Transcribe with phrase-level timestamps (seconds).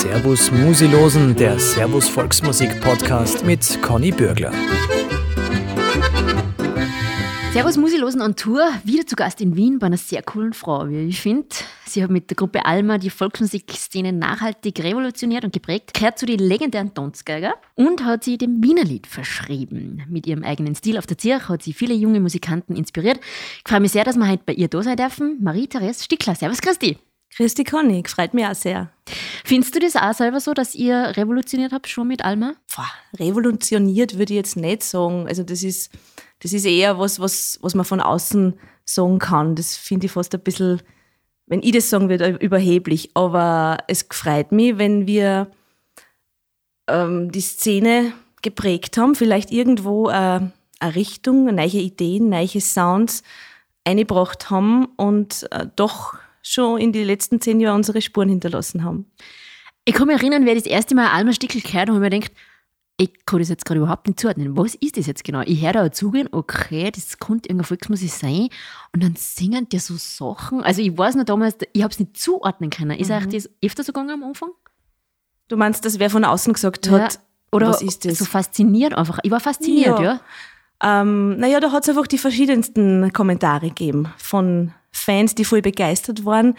[0.00, 4.50] Servus Musilosen, der Servus Volksmusik Podcast mit Conny Bürgler.
[7.52, 11.08] Servus Musilosen on Tour, wieder zu Gast in Wien bei einer sehr coolen Frau, wie
[11.08, 11.48] ich finde.
[11.84, 16.38] Sie hat mit der Gruppe Alma die Volksmusikszene nachhaltig revolutioniert und geprägt, gehört zu den
[16.38, 20.02] legendären Tanzgeiger und hat sie dem Wienerlied verschrieben.
[20.08, 23.20] Mit ihrem eigenen Stil auf der Zirch hat sie viele junge Musikanten inspiriert.
[23.20, 25.36] Ich freue mich sehr, dass wir heute bei ihr da sein dürfen.
[25.42, 26.34] Marie-Therese Stickler.
[26.34, 26.96] Servus Christi.
[27.34, 28.90] Christi Conny, freut mich auch sehr.
[29.44, 32.54] Findest du das auch selber so, dass ihr revolutioniert habt schon mit Alma?
[32.74, 35.26] Boah, revolutioniert würde ich jetzt nicht sagen.
[35.28, 35.90] Also das ist
[36.40, 39.54] das ist eher was, was, was man von außen sagen kann.
[39.54, 40.80] Das finde ich fast ein bisschen,
[41.46, 43.10] wenn ich das sagen würde, überheblich.
[43.14, 45.50] Aber es freut mich, wenn wir
[46.88, 48.12] ähm, die Szene
[48.42, 53.22] geprägt haben, vielleicht irgendwo äh, eine Richtung, neue Ideen, neue Sounds
[53.84, 59.10] eingebracht haben und äh, doch schon in die letzten zehn Jahren unsere Spuren hinterlassen haben.
[59.84, 62.32] Ich kann mich erinnern, wer das erste Mal Alma Stickel gehört hat und mir gedacht,
[63.00, 64.58] ich kann das jetzt gerade überhaupt nicht zuordnen.
[64.58, 65.40] Was ist das jetzt genau?
[65.46, 68.48] Ich höre da zugehen, okay, das könnte irgendeine Volksmusik sein.
[68.92, 70.62] Und dann singen die so Sachen.
[70.62, 72.98] Also ich weiß noch damals, ich habe es nicht zuordnen können.
[72.98, 73.16] Ist mhm.
[73.16, 74.50] euch das öfter so gegangen am Anfang?
[75.48, 77.20] Du meinst, dass wer von außen gesagt hat, ja.
[77.52, 78.18] oder was ist das?
[78.18, 79.18] So fasziniert einfach.
[79.22, 80.20] Ich war fasziniert, ja.
[80.82, 81.00] ja.
[81.02, 86.24] Ähm, naja, da hat es einfach die verschiedensten Kommentare gegeben von Fans, die voll begeistert
[86.24, 86.56] waren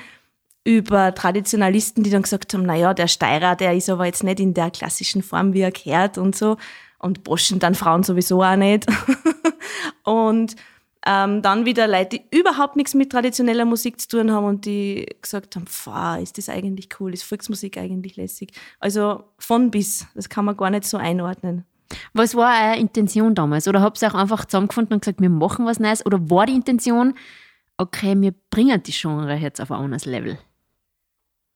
[0.63, 4.53] über Traditionalisten, die dann gesagt haben, naja, der Steirer, der ist aber jetzt nicht in
[4.53, 6.57] der klassischen Form, wie er gehört und so.
[6.99, 8.85] Und Boschen dann Frauen sowieso auch nicht.
[10.03, 10.55] und
[11.03, 15.07] ähm, dann wieder Leute, die überhaupt nichts mit traditioneller Musik zu tun haben und die
[15.19, 18.51] gesagt haben, Pfah, ist das eigentlich cool, ist Volksmusik eigentlich lässig.
[18.79, 21.65] Also von bis, das kann man gar nicht so einordnen.
[22.13, 23.67] Was war eure Intention damals?
[23.67, 26.05] Oder habt ihr auch einfach zusammengefunden und gesagt, wir machen was Neues?
[26.05, 27.15] Oder war die Intention,
[27.81, 30.37] okay, wir bringen die Genre jetzt auf ein anderes Level?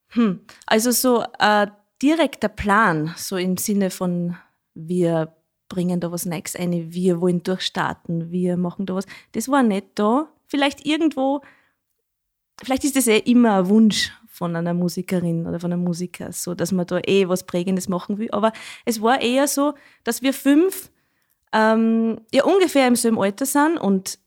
[0.10, 0.42] Hm.
[0.66, 4.36] Also so ein direkter Plan, so im Sinne von
[4.74, 5.34] wir
[5.70, 9.88] bringen da was Neues ein, wir wollen durchstarten, wir machen da was, das war nicht
[9.96, 10.28] da.
[10.48, 11.42] Vielleicht irgendwo,
[12.64, 16.56] vielleicht ist das eh immer ein Wunsch von einer Musikerin oder von einem Musiker, so
[16.56, 18.30] dass man da eh was Prägendes machen will.
[18.32, 18.52] Aber
[18.84, 20.92] es war eher so, dass wir fünf
[21.54, 24.20] ähm, ja ungefähr im selben Alter sind und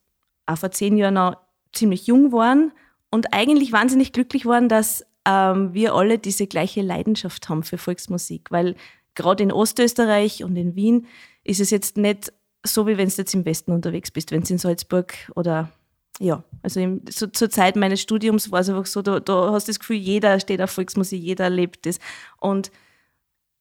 [0.47, 1.37] auch vor zehn Jahren noch
[1.73, 2.73] ziemlich jung waren
[3.11, 8.51] und eigentlich wahnsinnig glücklich waren, dass ähm, wir alle diese gleiche Leidenschaft haben für Volksmusik,
[8.51, 8.77] weil
[9.15, 11.07] gerade in Ostösterreich und in Wien
[11.45, 12.33] ist es jetzt nicht
[12.65, 15.71] so, wie wenn du jetzt im Westen unterwegs bist, wenn es in Salzburg oder
[16.21, 19.69] ja, also im, so, zur Zeit meines Studiums war es einfach so, da, da hast
[19.69, 21.99] du das Gefühl, jeder steht auf Volksmusik, jeder erlebt das.
[22.39, 22.73] Und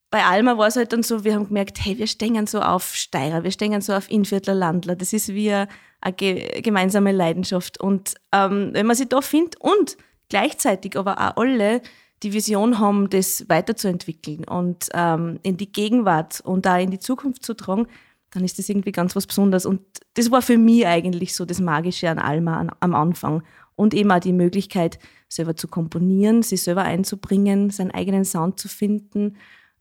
[0.09, 2.95] bei Alma war es halt dann so, wir haben gemerkt, hey, wir stehen so auf
[2.95, 4.95] Steirer, wir stehen so auf Inviertler Landler.
[4.95, 5.67] Das ist wie eine,
[6.01, 7.79] eine gemeinsame Leidenschaft.
[7.79, 9.97] Und ähm, wenn man sich da findet und
[10.29, 11.81] gleichzeitig aber auch alle
[12.23, 17.45] die Vision haben, das weiterzuentwickeln und ähm, in die Gegenwart und da in die Zukunft
[17.45, 17.87] zu tragen,
[18.31, 19.65] dann ist das irgendwie ganz was Besonderes.
[19.65, 19.81] Und
[20.15, 23.43] das war für mich eigentlich so das Magische an Alma an, am Anfang.
[23.75, 24.97] Und eben auch die Möglichkeit,
[25.29, 29.37] selber zu komponieren, sich selber einzubringen, seinen eigenen Sound zu finden.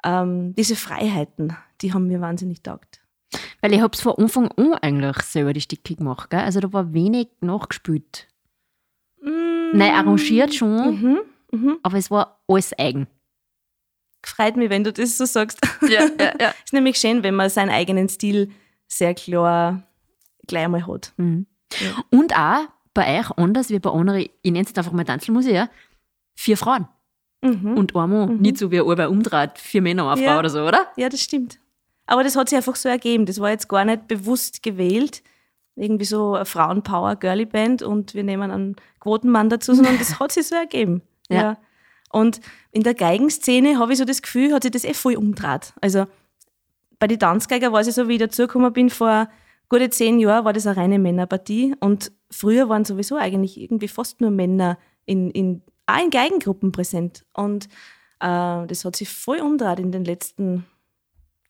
[0.06, 3.00] Ähm, diese Freiheiten, die haben mir wahnsinnig taugt.
[3.60, 6.30] Weil ich habe es von Anfang an eigentlich selber die Stücke gemacht.
[6.30, 6.40] Gell?
[6.40, 8.28] Also da war wenig nachgespielt.
[9.20, 9.76] Mm.
[9.76, 11.18] Nein, arrangiert schon, mhm.
[11.50, 11.78] Mhm.
[11.82, 13.08] aber es war alles eigen.
[14.24, 15.58] Freut mich, wenn du das so sagst.
[15.82, 16.54] Ja, ja, ja.
[16.64, 18.50] ist nämlich schön, wenn man seinen eigenen Stil
[18.86, 19.82] sehr klar
[20.46, 21.12] gleich einmal hat.
[21.16, 21.46] Mhm.
[21.80, 22.04] Ja.
[22.10, 25.52] Und auch bei euch anders wie bei anderen, ich nenne es jetzt einfach mal Tanzelmusik,
[25.52, 25.68] ja,
[26.34, 26.88] vier Frauen.
[27.46, 27.78] Mhm.
[27.78, 28.40] Und einmal mhm.
[28.40, 30.86] nicht so wie ein umdreht, vier Männer, eine Frau oder so, oder?
[30.96, 31.58] Ja, das stimmt.
[32.06, 33.26] Aber das hat sich einfach so ergeben.
[33.26, 35.22] Das war jetzt gar nicht bewusst gewählt
[35.76, 40.54] irgendwie so eine Frauenpower-Girly-Band und wir nehmen einen Quotenmann dazu, sondern das hat sich so
[40.54, 41.02] ergeben.
[41.28, 41.40] Ja.
[41.40, 41.58] ja.
[42.10, 42.40] Und
[42.72, 45.74] in der Geigenszene habe ich so das Gefühl, hat sich das eh voll umgedreht.
[45.82, 46.06] Also
[46.98, 49.28] bei den Tanzgeiger war es so, wie ich dazugekommen bin vor
[49.68, 51.74] gute zehn Jahren, war das eine reine Männerpartie.
[51.80, 57.24] Und früher waren sowieso eigentlich irgendwie fast nur Männer in, in, auch in Geigengruppen präsent.
[57.32, 57.66] Und
[58.20, 60.66] äh, das hat sich voll umgedreht in den letzten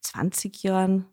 [0.03, 1.07] 20 Jahren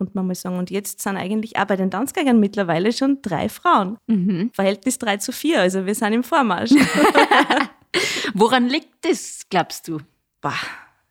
[0.00, 0.56] konnte man mal sagen.
[0.56, 3.98] Und jetzt sind eigentlich auch bei den Tanzgeigern mittlerweile schon drei Frauen.
[4.06, 4.50] Mhm.
[4.54, 6.70] Verhältnis 3 zu 4, also wir sind im Vormarsch.
[8.34, 9.98] Woran liegt das, glaubst du?
[10.40, 10.54] Bah,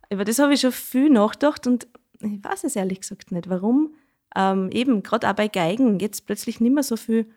[0.10, 1.88] über das habe ich schon viel nachgedacht und
[2.20, 3.94] ich weiß es ehrlich gesagt nicht, warum
[4.36, 7.28] ähm, eben gerade auch bei Geigen jetzt plötzlich nicht mehr so viele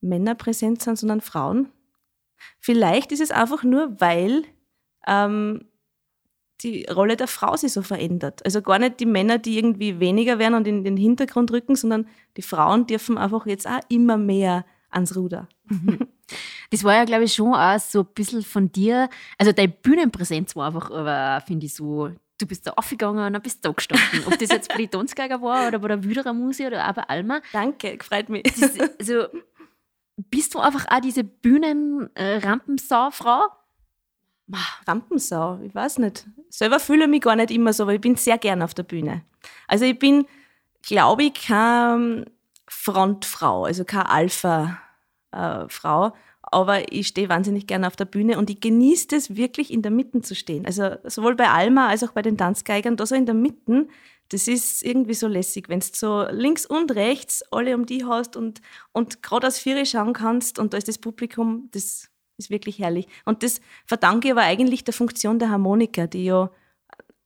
[0.00, 1.68] Männer präsent sind, sondern Frauen.
[2.60, 4.44] Vielleicht ist es einfach nur, weil
[5.06, 5.68] ähm,
[6.62, 8.44] die Rolle der Frau sich so verändert.
[8.44, 12.08] Also gar nicht die Männer, die irgendwie weniger werden und in den Hintergrund rücken, sondern
[12.36, 15.48] die Frauen dürfen einfach jetzt auch immer mehr ans Ruder.
[16.70, 19.08] Das war ja, glaube ich, schon auch so ein bisschen von dir.
[19.38, 23.42] Also deine Bühnenpräsenz war einfach, aber finde ich so, du bist da aufgegangen und dann
[23.42, 24.24] bist du da gestanden.
[24.26, 27.02] Ob das jetzt bei den Tonskeiger war oder bei der Wüderer Musi oder auch bei
[27.04, 27.40] Alma.
[27.52, 28.42] Danke, freut mich.
[28.42, 29.28] Das, also,
[30.30, 33.48] bist du einfach auch diese Bühnen-Rampensau-Frau?
[34.86, 36.24] Rampensau, ich weiß nicht.
[36.50, 38.84] Selber fühle ich mich gar nicht immer so, aber ich bin sehr gern auf der
[38.84, 39.22] Bühne.
[39.66, 40.26] Also ich bin,
[40.82, 42.26] glaube ich, keine
[42.68, 46.12] Frontfrau, also keine Alpha-Frau,
[46.42, 49.90] aber ich stehe wahnsinnig gern auf der Bühne und ich genieße es wirklich in der
[49.90, 50.64] Mitte zu stehen.
[50.64, 53.88] Also sowohl bei Alma als auch bei den Tanzgeigern, da so in der Mitte,
[54.30, 58.36] das ist irgendwie so lässig, wenn du so links und rechts alle um die hast
[58.36, 58.60] und,
[58.92, 62.08] und gerade aus Viere schauen kannst und da ist das Publikum, das
[62.38, 63.06] ist wirklich herrlich.
[63.24, 66.50] Und das verdanke ich aber eigentlich der Funktion der Harmonika, die ja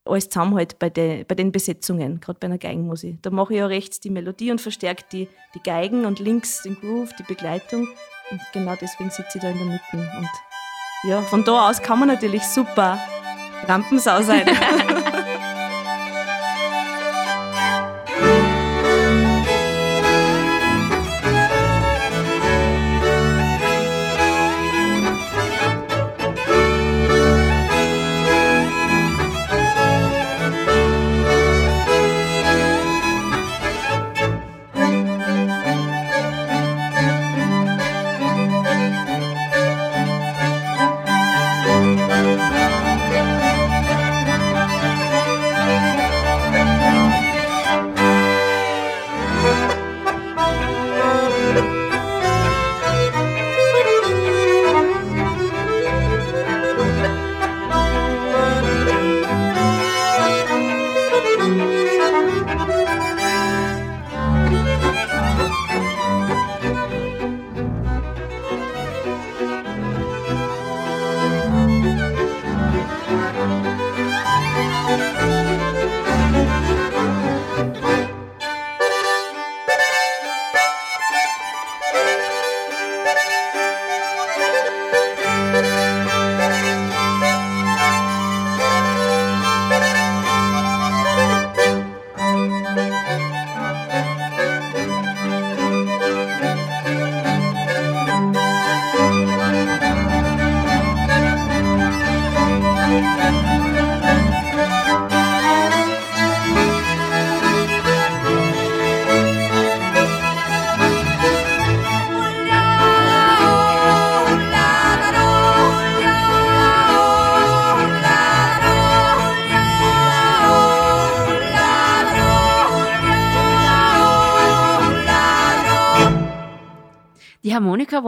[0.05, 3.23] alles zusammenhält bei, de, bei den Besetzungen, gerade bei einer Geigenmusik.
[3.23, 6.75] Da mache ich ja rechts die Melodie und verstärke die, die Geigen und links den
[6.77, 7.89] Groove, die Begleitung.
[8.31, 10.19] Und genau deswegen sitze ich da in der Mitte.
[10.19, 10.29] Und
[11.05, 12.99] ja, von da aus kann man natürlich super
[13.67, 14.47] Rampensau sein.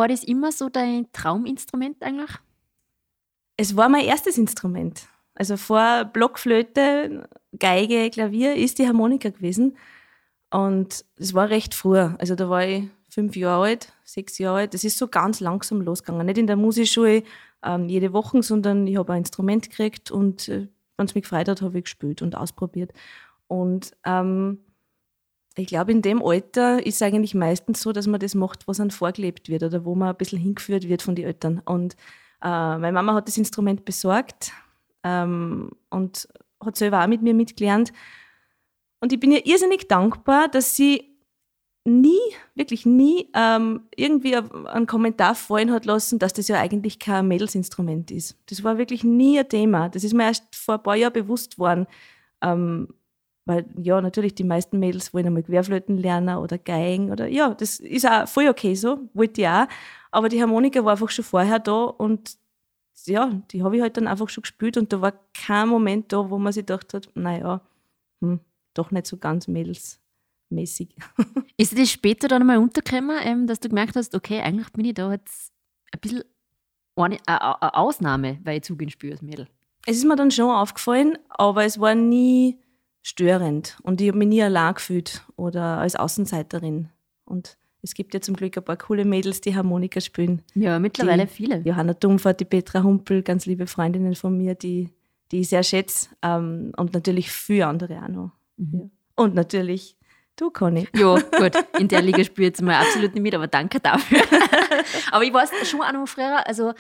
[0.02, 2.32] war das immer so dein Trauminstrument eigentlich?
[3.56, 5.06] Es war mein erstes Instrument.
[5.36, 9.76] Also vor Blockflöte, Geige, Klavier ist die Harmonika gewesen.
[10.50, 12.00] Und es war recht früh.
[12.18, 14.74] Also da war ich fünf Jahre alt, sechs Jahre alt.
[14.74, 16.26] Das ist so ganz langsam losgegangen.
[16.26, 17.22] Nicht in der Musikschule
[17.64, 20.66] ähm, jede Woche, sondern ich habe ein Instrument gekriegt und äh,
[20.96, 22.92] wenn es mich gefreut hat, habe ich gespielt und ausprobiert.
[23.46, 24.64] Und ähm,
[25.56, 28.80] ich glaube, in dem Alter ist es eigentlich meistens so, dass man das macht, was
[28.80, 31.60] einem vorgelebt wird oder wo man ein bisschen hingeführt wird von den Eltern.
[31.64, 31.94] Und
[32.42, 34.52] äh, meine Mama hat das Instrument besorgt
[35.04, 36.28] ähm, und
[36.64, 37.92] hat selber auch mit mir mitgelernt.
[39.00, 41.12] Und ich bin ihr irrsinnig dankbar, dass sie
[41.84, 42.20] nie,
[42.54, 48.10] wirklich nie ähm, irgendwie einen Kommentar fallen hat lassen, dass das ja eigentlich kein Mädelsinstrument
[48.10, 48.36] ist.
[48.46, 49.88] Das war wirklich nie ein Thema.
[49.88, 51.86] Das ist mir erst vor ein paar Jahren bewusst worden.
[52.40, 52.88] Ähm,
[53.44, 57.80] weil ja, natürlich die meisten Mädels wollen einmal Querflöten lernen oder Geigen oder ja, das
[57.80, 59.66] ist auch voll okay so, wollte ich auch.
[60.10, 62.36] Aber die Harmonika war einfach schon vorher da und
[63.06, 66.30] ja, die habe ich halt dann einfach schon gespielt und da war kein Moment da,
[66.30, 67.60] wo man sich gedacht hat, naja,
[68.20, 68.40] hm,
[68.74, 70.94] doch nicht so ganz mädelsmäßig.
[71.56, 74.84] Ist dir das später dann einmal untergekommen, ähm, dass du gemerkt hast, okay, eigentlich bin
[74.84, 75.52] ich da jetzt
[75.92, 76.24] ein bisschen
[76.94, 79.48] eine, eine Ausnahme, weil ich Zugehen spüre als Mädel?
[79.86, 82.58] Es ist mir dann schon aufgefallen, aber es war nie
[83.02, 83.78] störend.
[83.82, 86.88] Und ich habe mich nie allein gefühlt oder als Außenseiterin.
[87.24, 90.42] Und es gibt ja zum Glück ein paar coole Mädels, die Harmonika spielen.
[90.54, 91.58] Ja, mittlerweile die viele.
[91.58, 94.88] Johanna Dumpfert, die Petra Humpel, ganz liebe Freundinnen von mir, die,
[95.32, 96.08] die ich sehr schätze.
[96.22, 98.30] Ähm, und natürlich viele andere auch noch.
[98.56, 98.90] Mhm.
[99.16, 99.96] Und natürlich
[100.36, 100.88] du, Conny.
[100.94, 104.20] Ja, gut, in der Liga spiele ich jetzt mal absolut nicht mit, aber danke dafür.
[105.10, 106.72] aber ich weiß schon auch noch früher, also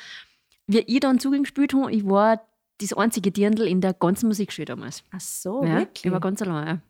[0.66, 2.46] wie ich dann Zugang gespielt habe, ich war
[2.82, 5.02] das einzige Dirndl in der ganzen Musikschule damals.
[5.10, 6.04] Ach so, ja, wirklich?
[6.04, 6.82] Ich war ganz allein.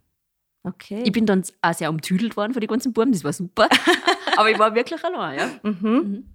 [0.64, 1.02] Okay.
[1.04, 3.68] Ich bin dann auch sehr umtüdelt worden von den ganzen Buben, das war super.
[4.36, 5.70] Aber ich war wirklich allein, ja.
[5.70, 5.90] Mhm.
[5.90, 6.26] Mhm.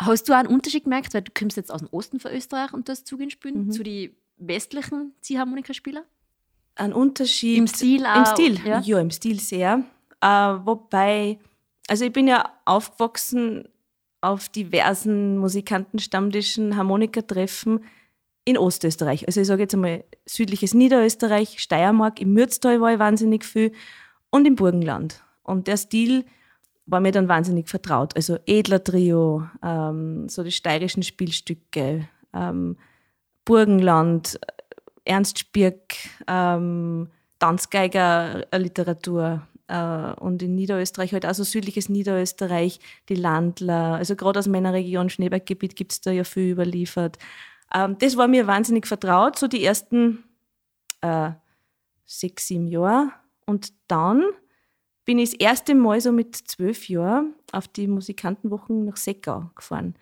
[0.00, 2.72] Hast du auch einen Unterschied gemerkt, weil du kommst jetzt aus dem Osten von Österreich
[2.72, 6.04] und das Zugehen spielen, zu den westlichen Ziehharmonikaspielern?
[6.74, 7.58] Ein Unterschied.
[7.58, 8.80] Im Stil auch, Im Stil, ja?
[8.80, 9.84] ja, im Stil sehr.
[10.20, 11.38] Äh, wobei,
[11.88, 13.68] also ich bin ja aufgewachsen
[14.20, 17.84] auf diversen Musikantenstammtischen, Harmonikertreffen
[18.44, 19.26] in Ostösterreich.
[19.26, 23.72] Also ich sage jetzt einmal südliches Niederösterreich, Steiermark, im Mürztal war ich wahnsinnig viel
[24.30, 25.22] und im Burgenland.
[25.42, 26.24] Und der Stil
[26.86, 28.16] war mir dann wahnsinnig vertraut.
[28.16, 32.76] Also Edler Trio, ähm, so die steirischen Spielstücke, ähm,
[33.44, 34.40] Burgenland,
[35.04, 35.94] Ernst Spirk,
[36.26, 37.08] ähm,
[37.38, 44.38] Tanzgeiger äh, Literatur äh, und in Niederösterreich halt also südliches Niederösterreich, die Landler, also gerade
[44.38, 47.18] aus meiner Region Schneeberggebiet gibt es da ja viel überliefert.
[47.74, 50.24] Ähm, das war mir wahnsinnig vertraut, so die ersten
[51.00, 51.30] äh,
[52.04, 53.10] sechs, sieben Jahre.
[53.46, 54.24] Und dann
[55.04, 59.94] bin ich das erste Mal so mit zwölf Jahren auf die Musikantenwochen nach Seckau gefahren.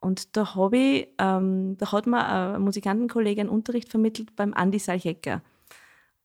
[0.00, 4.78] Und da habe ich, ähm, da hat mir ein Musikantenkollege einen Unterricht vermittelt beim Andi
[4.78, 5.42] Salchecker.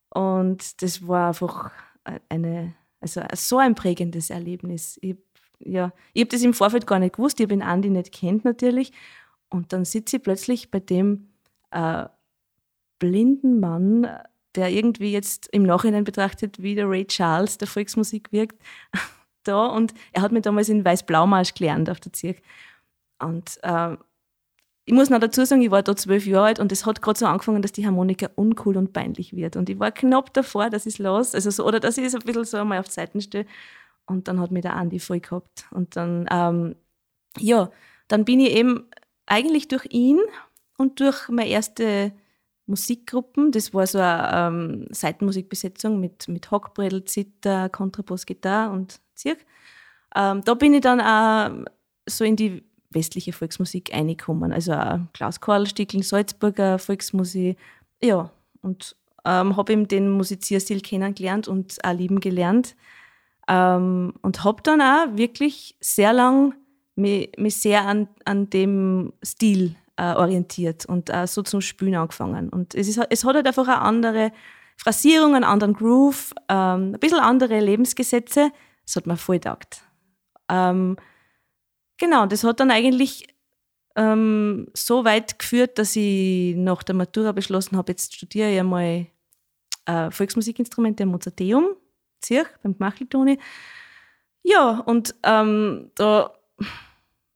[0.10, 1.72] Und das war einfach
[2.29, 5.00] eine, also so ein prägendes Erlebnis.
[5.01, 5.15] Ich,
[5.60, 8.45] ja, ich habe das im Vorfeld gar nicht gewusst, ich habe den Andi nicht kennt
[8.45, 8.91] natürlich.
[9.53, 11.29] Und dann sitze ich plötzlich bei dem
[11.69, 12.05] äh,
[12.98, 14.07] blinden Mann,
[14.55, 18.60] der irgendwie jetzt im Nachhinein betrachtet wie der Ray Charles der Volksmusik wirkt,
[19.43, 19.67] da.
[19.67, 22.41] Und er hat mir damals in Weiß-Blau-Marsch gelernt auf der Zirk.
[23.19, 23.95] Und äh,
[24.86, 27.19] ich muss noch dazu sagen, ich war da zwölf Jahre alt und es hat gerade
[27.19, 29.55] so angefangen, dass die Harmonika uncool und peinlich wird.
[29.55, 32.15] Und ich war knapp davor, dass ich es los, also so, oder dass ich es
[32.15, 33.45] ein bisschen so einmal auf die Seiten stelle.
[34.07, 35.67] Und dann hat mir der Andi voll gehabt.
[35.69, 36.75] Und dann, ähm,
[37.38, 37.69] ja,
[38.07, 38.88] dann bin ich eben
[39.25, 40.19] eigentlich durch ihn
[40.77, 42.13] und durch meine erste
[42.65, 49.39] Musikgruppen, das war so eine ähm, Seitenmusikbesetzung mit, mit Hockbredel, Zither, Kontrabass, Gitarre und Zirk.
[50.15, 51.65] Ähm, da bin ich dann auch
[52.07, 54.53] so in die westliche Volksmusik reingekommen.
[54.53, 57.57] Also auch Klaus Korlstickel, Salzburger Volksmusik.
[58.01, 62.75] Ja, und ähm, habe eben den Musizierstil kennengelernt und auch lieben gelernt.
[63.47, 66.53] Ähm, und habe dann auch wirklich sehr lang
[66.95, 72.50] mich, mich sehr an, an dem Stil äh, orientiert und äh, so zum Spielen angefangen.
[72.50, 74.31] Und es, ist, es hat halt einfach eine andere
[74.77, 78.51] Phrasierung, einen anderen Groove, ähm, ein bisschen andere Lebensgesetze.
[78.85, 79.83] Das hat mir voll taugt.
[80.50, 80.97] Ähm,
[81.97, 83.27] genau, das hat dann eigentlich
[83.95, 89.07] ähm, so weit geführt, dass ich nach der Matura beschlossen habe, jetzt studiere ich einmal
[89.85, 91.75] äh, Volksmusikinstrumente im Mozarteum,
[92.19, 93.38] Zirch, beim Gmacheltoni.
[94.41, 96.33] Ja, und ähm, da,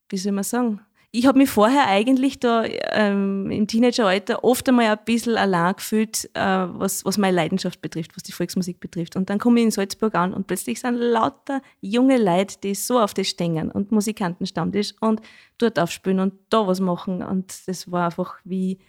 [0.10, 0.82] wie soll man sagen,
[1.12, 6.30] ich habe mich vorher eigentlich da ähm, im Teenageralter oft einmal ein bisschen allein gefühlt,
[6.34, 9.16] äh, was, was meine Leidenschaft betrifft, was die Volksmusik betrifft.
[9.16, 13.00] Und dann komme ich in Salzburg an und plötzlich sind lauter junge Leute, die so
[13.00, 15.22] auf das stehen und Musikantenstammtisch und
[15.58, 17.24] dort aufspielen und da was machen.
[17.24, 18.80] Und das war einfach wie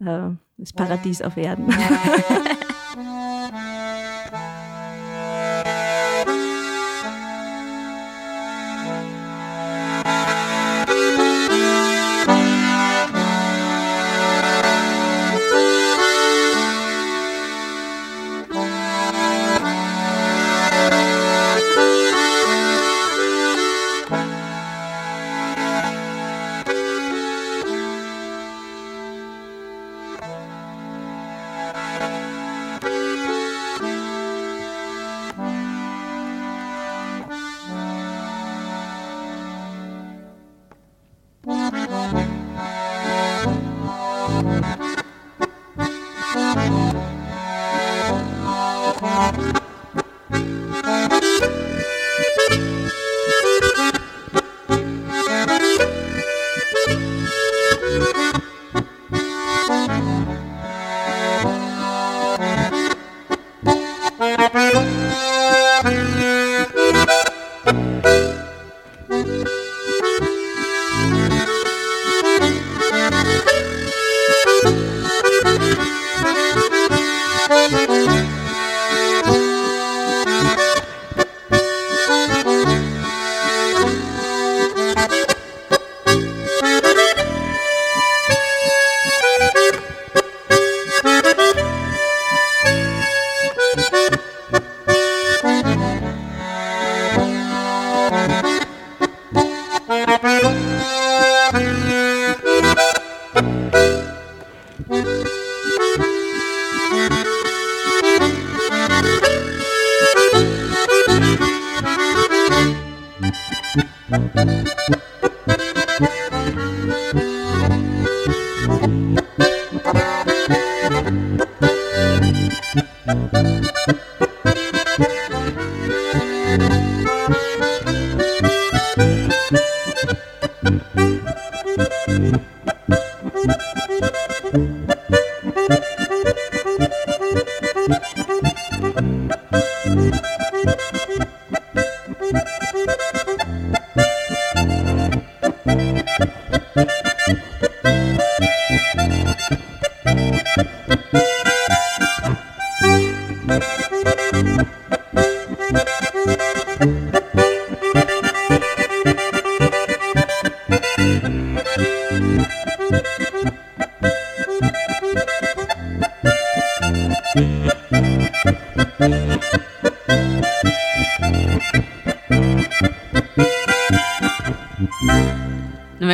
[0.00, 1.66] äh, das Paradies auf Erden.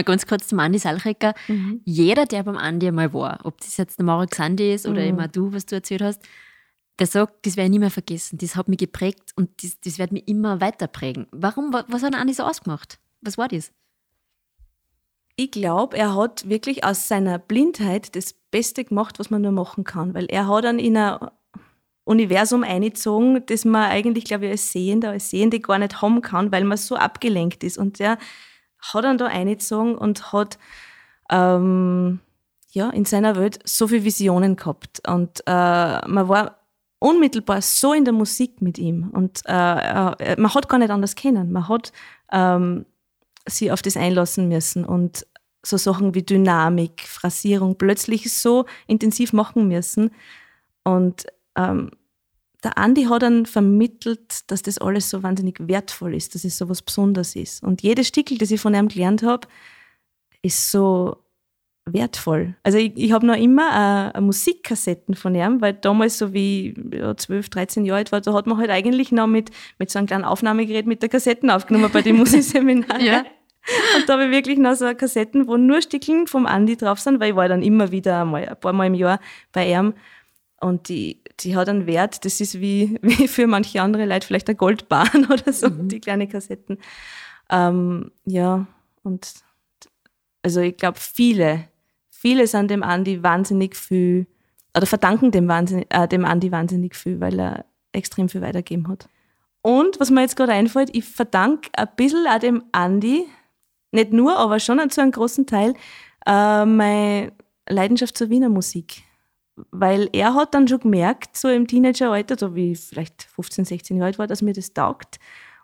[0.08, 1.34] ganz kurz zum Andi Salchecker.
[1.46, 1.80] Mhm.
[1.84, 5.08] Jeder, der beim Andi einmal war, ob das jetzt der Marek Sandi ist oder Mhm.
[5.08, 6.20] immer du, was du erzählt hast,
[6.98, 8.38] der sagt, das werde ich nie mehr vergessen.
[8.38, 11.28] Das hat mich geprägt und das, das wird mich immer weiter prägen.
[11.30, 11.72] Warum?
[11.72, 12.98] Wa- Was hat Andi so ausgemacht?
[13.20, 13.70] Was war das?
[15.36, 19.84] Ich glaube, er hat wirklich aus seiner Blindheit das Beste gemacht, was man nur machen
[19.84, 21.16] kann, weil er hat dann in ein
[22.04, 26.50] Universum eingezogen, das man eigentlich, glaube ich, als Sehender, als Sehende gar nicht haben kann,
[26.50, 27.78] weil man so abgelenkt ist.
[27.78, 28.18] Und der
[28.80, 30.58] hat dann da eingezogen und hat
[31.30, 32.20] ähm,
[32.70, 35.06] ja, in seiner Welt so viele Visionen gehabt.
[35.08, 36.58] Und äh, man war
[36.98, 39.10] unmittelbar so in der Musik mit ihm.
[39.10, 41.52] Und äh, äh, man hat gar nicht anders kennen.
[41.52, 41.92] Man hat
[42.32, 42.86] ähm,
[43.46, 45.26] sie auf das einlassen müssen und
[45.62, 50.10] so Sachen wie Dynamik, Phrasierung plötzlich so intensiv machen müssen.
[50.84, 51.90] Und ähm,
[52.64, 56.68] der Andi hat dann vermittelt, dass das alles so wahnsinnig wertvoll ist, dass es so
[56.68, 57.62] was Besonderes ist.
[57.62, 59.46] Und jedes Stickel, das ich von ihm gelernt habe,
[60.42, 61.16] ist so
[61.92, 62.54] wertvoll.
[62.62, 67.16] Also ich, ich habe noch immer äh, Musikkassetten von ihm, weil damals, so wie ja,
[67.16, 70.06] 12, 13 Jahre alt war, da hat man halt eigentlich noch mit, mit so einem
[70.06, 73.04] kleinen Aufnahmegerät mit der Kassetten aufgenommen bei den Musikseminaren.
[73.04, 73.24] Ja.
[73.96, 77.20] Und da habe ich wirklich noch so Kassetten, wo nur Stickeln vom Andi drauf sind,
[77.20, 79.20] weil ich war dann immer wieder einmal, ein paar Mal im Jahr
[79.52, 79.94] bei ihm.
[80.60, 84.48] Und die, die hat einen Wert, das ist wie, wie für manche andere Leute vielleicht
[84.48, 86.78] eine Goldbahn oder so, die kleine Kassetten.
[87.50, 88.66] Ähm, ja,
[89.02, 89.34] und
[90.42, 91.68] also ich glaube, viele,
[92.10, 94.26] viele sind dem Andi wahnsinnig viel,
[94.76, 99.08] oder verdanken dem, wahnsinnig, äh, dem Andi wahnsinnig viel, weil er extrem viel weitergegeben hat.
[99.62, 103.26] Und was mir jetzt gerade einfällt, ich verdanke ein bisschen auch dem Andi,
[103.90, 105.74] nicht nur, aber schon zu einem großen Teil,
[106.26, 107.32] äh, meine
[107.68, 109.02] Leidenschaft zur Wiener Musik.
[109.70, 113.96] Weil er hat dann schon gemerkt, so im Teenageralter, so wie ich vielleicht 15, 16
[113.96, 115.18] Jahre alt war, dass mir das taugt.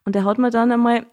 [0.05, 1.07] Und er hat mir dann einmal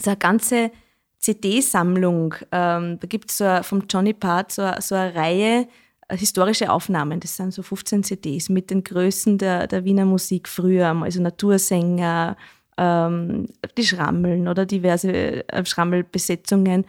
[0.00, 0.70] so eine ganze
[1.18, 5.68] CD-Sammlung, ähm, da gibt es so vom Johnny Part so, eine- so eine Reihe
[6.08, 7.20] äh, historische Aufnahmen.
[7.20, 12.36] Das sind so 15 CDs mit den Größen der, der Wiener Musik früher, also Natursänger,
[12.76, 15.12] ähm, die Schrammeln oder diverse
[15.48, 16.84] äh, Schrammelbesetzungen.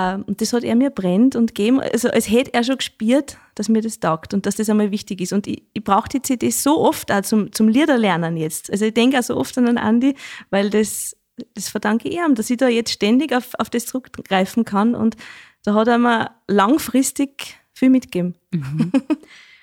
[0.00, 3.36] Ähm, und das hat er mir brennt und gegeben, also als hätte er schon gespürt,
[3.54, 5.32] dass mir das taugt und dass das einmal wichtig ist.
[5.32, 8.70] Und ich, ich brauche die CDs so oft auch zum, zum Liederlernen jetzt.
[8.70, 10.14] Also ich denke auch so oft an den Andi,
[10.48, 11.16] weil das,
[11.54, 14.94] das verdanke ich ihm, dass ich da jetzt ständig auf, auf das zurückgreifen kann.
[14.94, 15.16] Und
[15.64, 18.34] da hat er mir langfristig viel mitgegeben.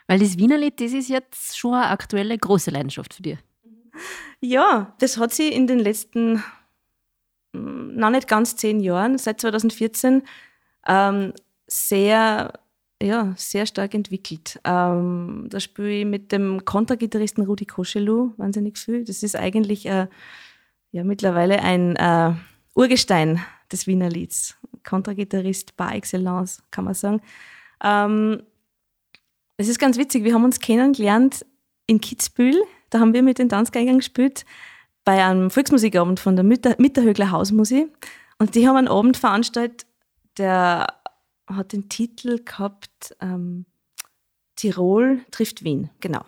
[0.07, 3.37] Weil das Wienerlied, das ist jetzt schon eine aktuelle große Leidenschaft für dich.
[4.39, 6.43] Ja, das hat sich in den letzten,
[7.57, 10.23] noch nicht ganz zehn Jahren, seit 2014,
[10.87, 11.33] ähm,
[11.67, 12.53] sehr,
[13.01, 14.59] ja, sehr stark entwickelt.
[14.63, 19.03] Ähm, da spiele ich mit dem Kontragitarristen Rudi Koschelu wahnsinnig viel.
[19.03, 20.07] Das ist eigentlich äh,
[20.91, 22.33] ja, mittlerweile ein äh,
[22.73, 23.41] Urgestein
[23.71, 24.55] des Wiener Lieds.
[24.87, 27.21] Kontragitarrist par excellence, kann man sagen.
[27.83, 28.43] Ähm,
[29.57, 31.45] es ist ganz witzig, wir haben uns kennengelernt
[31.87, 32.61] in Kitzbühel.
[32.89, 34.45] Da haben wir mit den Tanzgeigern gespielt
[35.07, 37.87] bei einem Volksmusikabend von der Mitter Mitterhögler Hausmusik.
[38.39, 39.87] Und die haben einen Abend veranstaltet,
[40.37, 40.85] der
[41.47, 43.65] hat den Titel gehabt ähm,
[44.57, 46.25] Tirol trifft Wien, genau.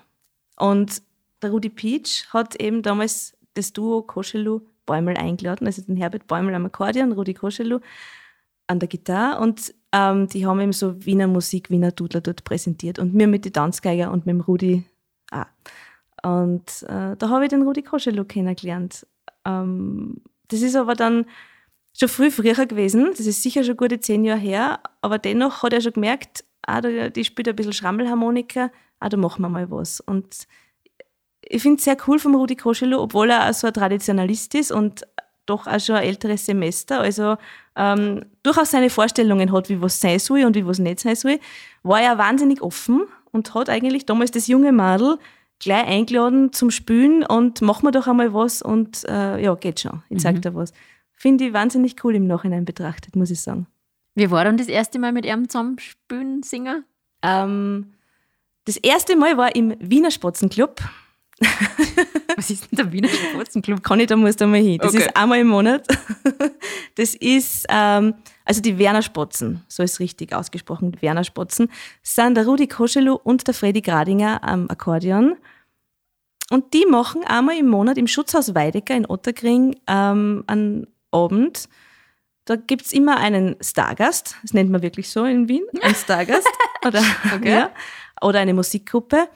[0.56, 1.02] Und
[1.42, 6.56] der Rudi Peach hat eben damals das Duo Koschelu Bäumel eingeladen, also den Herbert Bäumel
[6.56, 7.82] am Akkordeon, Rudi Koschelu
[8.68, 12.98] an der Gitarre und ähm, die haben eben so Wiener Musik, Wiener Dudler dort präsentiert
[12.98, 14.86] und mir mit den Tanzgeiger und mit dem Rudi
[15.32, 15.48] auch.
[16.24, 19.06] Und äh, da habe ich den Rudi Koschelu kennengelernt.
[19.46, 21.26] Ähm, das ist aber dann
[21.98, 25.74] schon früh früher gewesen, das ist sicher schon gute zehn Jahre her, aber dennoch hat
[25.74, 30.00] er schon gemerkt, ah, die spielt ein bisschen Schrammelharmonika, ah, da machen wir mal was.
[30.00, 30.48] Und
[31.42, 34.72] ich finde es sehr cool vom Rudi Koschelu, obwohl er auch so ein Traditionalist ist
[34.72, 35.06] und
[35.46, 37.38] doch auch schon ein älteres Semester, also
[37.76, 41.40] ähm, durchaus seine Vorstellungen hat, wie was sein soll und wie was nicht sein soll,
[41.82, 45.18] war er wahnsinnig offen und hat eigentlich damals das junge Madel
[45.60, 50.04] gleich eingeladen zum Spülen und machen wir doch einmal was und äh, ja, geht schon,
[50.10, 50.74] ich zeig dir was.
[51.14, 53.68] Finde ich wahnsinnig cool im Nachhinein betrachtet, muss ich sagen.
[54.16, 56.86] Wie war dann das erste Mal mit ihm zusammen spielen, singen?
[57.22, 57.94] Ähm,
[58.66, 60.82] das erste Mal war im Wiener Spatzenclub.
[62.40, 63.84] Was ist denn der Wiener Spatzenclub?
[63.84, 64.78] Kann ich da muss da mal hin.
[64.82, 65.04] Das Okay.
[65.04, 65.86] ist einmal im Monat.
[66.96, 71.70] Das ist, ähm, also die Werner Spatzen, so ist richtig ausgesprochen, die Werner Spatzen,
[72.02, 75.38] sind der Rudi Koschelu und der Freddy Gradinger am Akkordeon.
[76.50, 81.70] Und die machen einmal im Monat im Schutzhaus Weidecker in Otterkring ähm, einen Abend.
[82.46, 86.48] Da gibt es immer einen Stargast, das nennt man wirklich so in Wien, ein Stargast.
[86.86, 87.02] oder,
[87.36, 87.50] Okay.
[87.60, 87.72] ja,
[88.22, 89.30] oder eine Musikgruppe.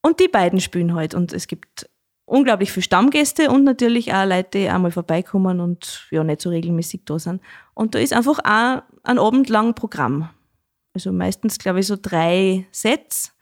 [0.00, 1.14] Und die beiden spielen halt.
[1.14, 1.90] Und es gibt
[2.26, 7.02] unglaublich viele Stammgäste und natürlich auch Leute, die einmal vorbeikommen und ja, nicht so regelmäßig
[7.04, 7.40] da sind.
[7.74, 10.28] Und da ist einfach auch ein Abend lang Programm.
[10.92, 13.32] Also meistens, glaube ich, so drei Sets.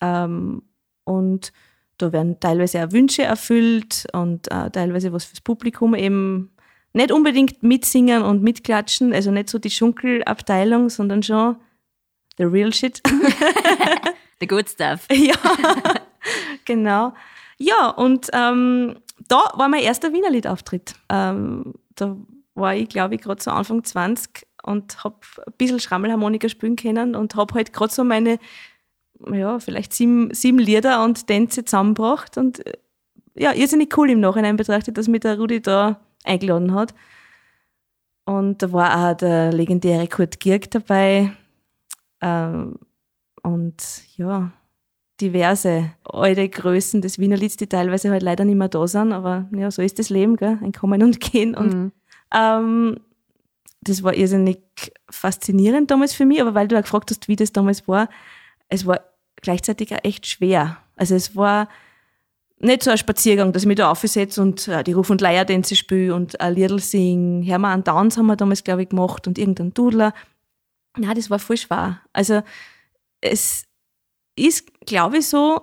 [0.00, 0.62] Ähm,
[1.04, 1.52] und
[1.98, 6.50] da werden teilweise auch Wünsche erfüllt und äh, teilweise was fürs Publikum eben
[6.92, 11.56] nicht unbedingt mitsingen und mitklatschen, also nicht so die Schunkelabteilung, sondern schon
[12.38, 13.02] the real shit.
[14.40, 15.06] The good stuff.
[15.12, 15.34] ja,
[16.64, 17.12] genau.
[17.62, 18.96] Ja, und ähm,
[19.28, 20.94] da war mein erster Wienerlied-Auftritt.
[21.10, 22.16] Ähm, da
[22.54, 27.14] war ich, glaube ich, gerade so Anfang 20 und habe ein bisschen Schrammelharmonika spielen können
[27.14, 28.38] und habe halt gerade so meine,
[29.30, 32.78] ja, vielleicht sieben, sieben Lieder und Tänze zusammengebracht und äh,
[33.34, 36.94] ja, irrsinnig cool im Nachhinein betrachtet, dass mich der Rudi da eingeladen hat.
[38.24, 41.32] Und da war auch der legendäre Kurt Gierk dabei.
[42.22, 42.78] Ähm,
[43.42, 44.52] und ja,
[45.20, 49.70] diverse alte Größen des Wienerlieds, die teilweise halt leider nicht mehr da sind, aber ja,
[49.70, 50.58] so ist das Leben, gell?
[50.62, 51.54] ein Kommen und Gehen.
[51.54, 51.92] Und Mhm.
[52.34, 52.96] ähm,
[53.82, 54.58] das war irrsinnig
[55.10, 58.08] faszinierend damals für mich, aber weil du auch gefragt hast, wie das damals war,
[58.68, 59.00] es war
[59.36, 60.76] gleichzeitig auch echt schwer.
[60.96, 61.68] Also es war
[62.58, 65.76] nicht so ein Spaziergang, dass ich mich da aufsetze und äh, die Ruf- und Leiertänze
[65.76, 67.42] spiele und ein Liedl sing.
[67.42, 70.12] Hermann an Downs haben wir damals, glaube ich, gemacht und irgendein Dudler.
[70.98, 72.00] Na, das war voll schwer.
[72.12, 72.42] Also
[73.22, 73.64] es
[74.36, 75.62] ist, glaube ich, so,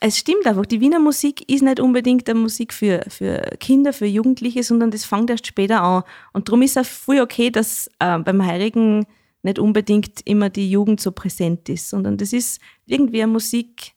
[0.00, 4.06] es stimmt einfach, die Wiener Musik ist nicht unbedingt eine Musik für, für Kinder, für
[4.06, 6.04] Jugendliche, sondern das fängt erst später an.
[6.32, 9.06] Und darum ist es voll okay, dass äh, beim Heirigen
[9.42, 13.92] nicht unbedingt immer die Jugend so präsent ist, sondern das ist irgendwie eine Musik,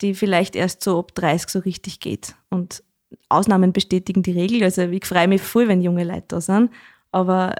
[0.00, 2.34] die vielleicht erst so ab 30 so richtig geht.
[2.50, 2.82] Und
[3.28, 4.62] Ausnahmen bestätigen die Regel.
[4.62, 6.70] Also ich freue mich voll, wenn junge Leute da sind.
[7.10, 7.56] Aber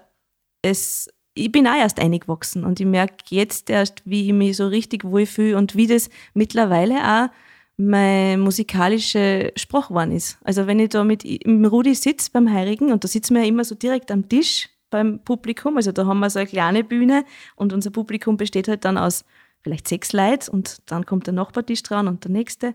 [0.62, 4.66] es, ich bin auch erst eingewachsen und ich merke jetzt erst, wie ich mich so
[4.66, 7.29] richtig wohlfühle und wie das mittlerweile auch
[7.77, 10.38] meine musikalische Sprachwahn ist.
[10.45, 13.64] Also wenn ich da mit Rudi sitze beim Heirigen und da sitzen wir ja immer
[13.64, 17.25] so direkt am Tisch beim Publikum, also da haben wir so eine kleine Bühne
[17.57, 19.25] und unser Publikum besteht halt dann aus
[19.62, 22.75] vielleicht sechs Leuten und dann kommt der Nachbartisch dran und der nächste.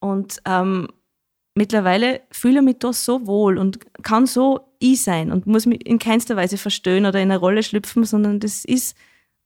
[0.00, 0.88] Und ähm,
[1.58, 5.84] mittlerweile fühle ich mich da so wohl und kann so ich sein und muss mich
[5.86, 8.96] in keinster Weise verstöhnen oder in eine Rolle schlüpfen, sondern das ist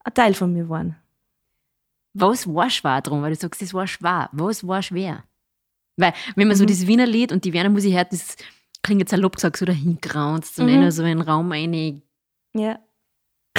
[0.05, 0.97] ein Teil von mir geworden.
[2.15, 3.23] Was war schwer drum?
[3.23, 4.29] Weil du sagst, es war schwer.
[4.33, 5.25] Was war schwer?
[5.97, 8.37] Weil, wenn man so dieses Wiener Lied und die Wiener Musik hört, das
[8.83, 10.73] klingt jetzt salopp gesagt so dahin graunzt und Mhm.
[10.75, 12.03] einer so in den Raum eingeschmiert,
[12.55, 12.79] Ja.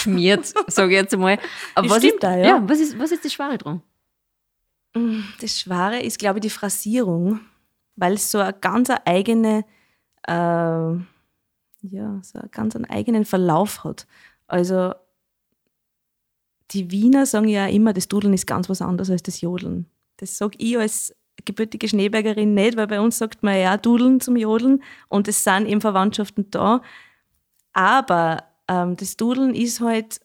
[0.67, 1.39] sage ich jetzt einmal.
[1.75, 2.61] Aber Das was ist, auch, ja.
[2.67, 3.81] was ist, was ist das Schwere dran?
[5.41, 7.39] Das Schwere ist, glaube ich, die Phrasierung,
[7.95, 9.65] weil es so eine ganz eigene,
[10.27, 11.03] äh, ja,
[12.21, 14.07] so einen ganz eigenen Verlauf hat.
[14.47, 14.93] Also
[16.71, 19.85] die Wiener sagen ja immer, das Dudeln ist ganz was anderes als das Jodeln.
[20.17, 24.35] Das sage ich als gebürtige Schneebergerin nicht, weil bei uns sagt man ja Dudeln zum
[24.35, 26.81] Jodeln und es sind eben Verwandtschaften da.
[27.73, 30.21] Aber ähm, das Dudeln ist halt,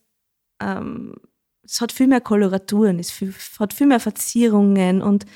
[0.61, 1.17] ähm,
[1.63, 3.21] es hat viel mehr Koloraturen, es
[3.59, 5.27] hat viel mehr Verzierungen und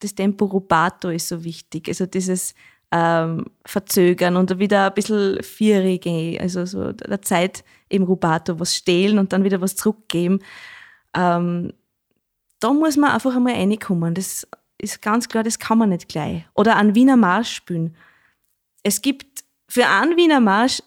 [0.00, 1.88] das Tempo rubato ist so wichtig.
[1.88, 2.54] Also dieses
[2.90, 9.18] ähm, Verzögern und wieder ein bisschen vierige, also so der Zeit eben rubato was stehlen
[9.18, 10.40] und dann wieder was zurückgeben.
[11.14, 11.72] Ähm,
[12.60, 14.14] da muss man einfach einmal reinkommen.
[14.14, 14.46] Das
[14.78, 16.44] ist ganz klar, das kann man nicht gleich.
[16.54, 17.96] Oder einen Wiener Marsch spielen.
[18.82, 20.82] Es gibt für einen Wiener Marsch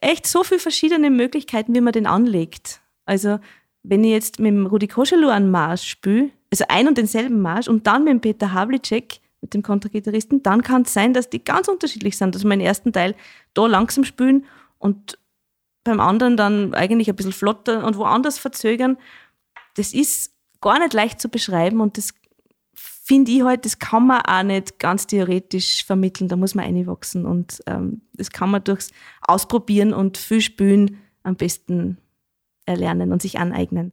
[0.00, 2.80] echt so viele verschiedene Möglichkeiten, wie man den anlegt.
[3.04, 3.38] Also,
[3.82, 7.68] wenn ich jetzt mit dem Rudi Koschelu einen Marsch spiele, also ein und denselben Marsch
[7.68, 11.42] und dann mit dem Peter Havlicek, mit dem Kontragitarristen, dann kann es sein, dass die
[11.42, 12.34] ganz unterschiedlich sind.
[12.34, 13.14] Dass wir den ersten Teil
[13.54, 14.44] da langsam spielen
[14.78, 15.18] und
[15.84, 18.98] beim anderen dann eigentlich ein bisschen flotter und woanders verzögern.
[19.76, 22.12] Das ist gar nicht leicht zu beschreiben und das
[22.74, 27.26] finde ich halt, das kann man auch nicht ganz theoretisch vermitteln, da muss man einwachsen
[27.26, 28.90] und ähm, das kann man durchs
[29.22, 31.98] Ausprobieren und viel Spülen am besten
[32.66, 33.92] erlernen und sich aneignen.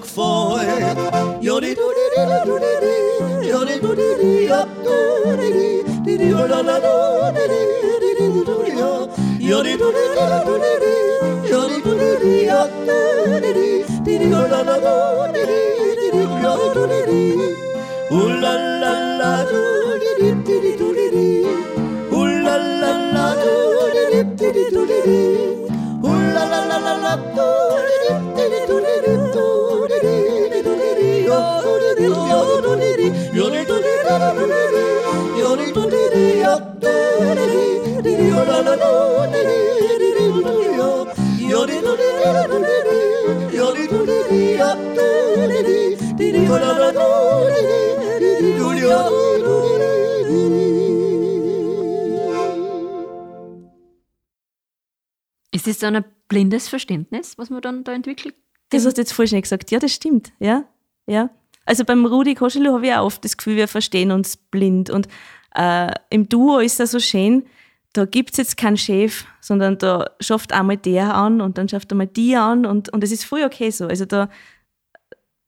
[55.51, 58.35] Ist das dann ein blindes Verständnis, was man dann da entwickelt?
[58.69, 59.69] Das hast du jetzt voll schnell gesagt.
[59.71, 60.31] Ja, das stimmt.
[60.39, 60.63] Ja,
[61.05, 61.29] ja.
[61.65, 64.89] Also beim Rudi Koschelu habe ich auch oft das Gefühl, wir verstehen uns blind.
[64.89, 65.07] Und
[65.55, 67.45] äh, im Duo ist das so schön,
[67.93, 71.91] da gibt es jetzt keinen Chef, sondern da schafft einmal der an und dann schafft
[71.91, 73.87] einmal die an und, und es ist voll okay so.
[73.87, 74.29] Also da,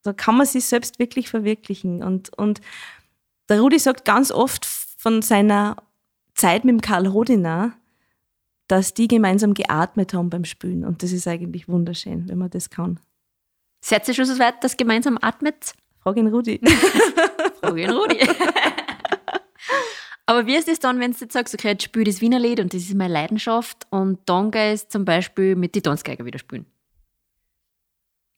[0.03, 2.03] da kann man sich selbst wirklich verwirklichen.
[2.03, 2.59] Und, und
[3.47, 5.77] der Rudi sagt ganz oft von seiner
[6.35, 7.73] Zeit mit dem Karl Rodiner,
[8.67, 10.85] dass die gemeinsam geatmet haben beim Spülen.
[10.85, 12.99] Und das ist eigentlich wunderschön, wenn man das kann.
[13.83, 15.73] Seid ihr schon so weit, dass gemeinsam atmet?
[15.99, 16.59] Frag ihn Rudi.
[17.61, 18.19] Frage ihn Rudi.
[20.25, 22.61] Aber wie ist es dann, wenn du jetzt sagst, okay, jetzt spiele das Wiener Lied
[22.61, 26.65] und das ist meine Leidenschaft und dann gehst zum Beispiel mit die Tanzgeiger wieder spielen?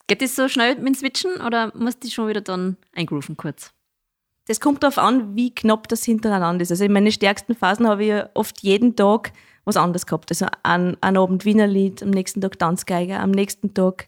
[0.07, 3.71] Geht das so schnell mit dem Switchen oder musst du schon wieder dann eingrooven kurz?
[4.47, 6.71] Das kommt darauf an, wie knapp das hintereinander ist.
[6.71, 9.31] Also in meinen stärksten Phasen habe ich ja oft jeden Tag
[9.65, 10.31] was anderes gehabt.
[10.31, 14.07] Also an, an Abend Wiener Lied, am nächsten Tag Tanzgeiger, am nächsten Tag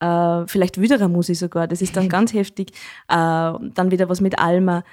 [0.00, 2.70] äh, vielleicht Wüderer Musik sogar, das ist dann ganz heftig.
[3.08, 4.84] Äh, dann wieder was mit Alma.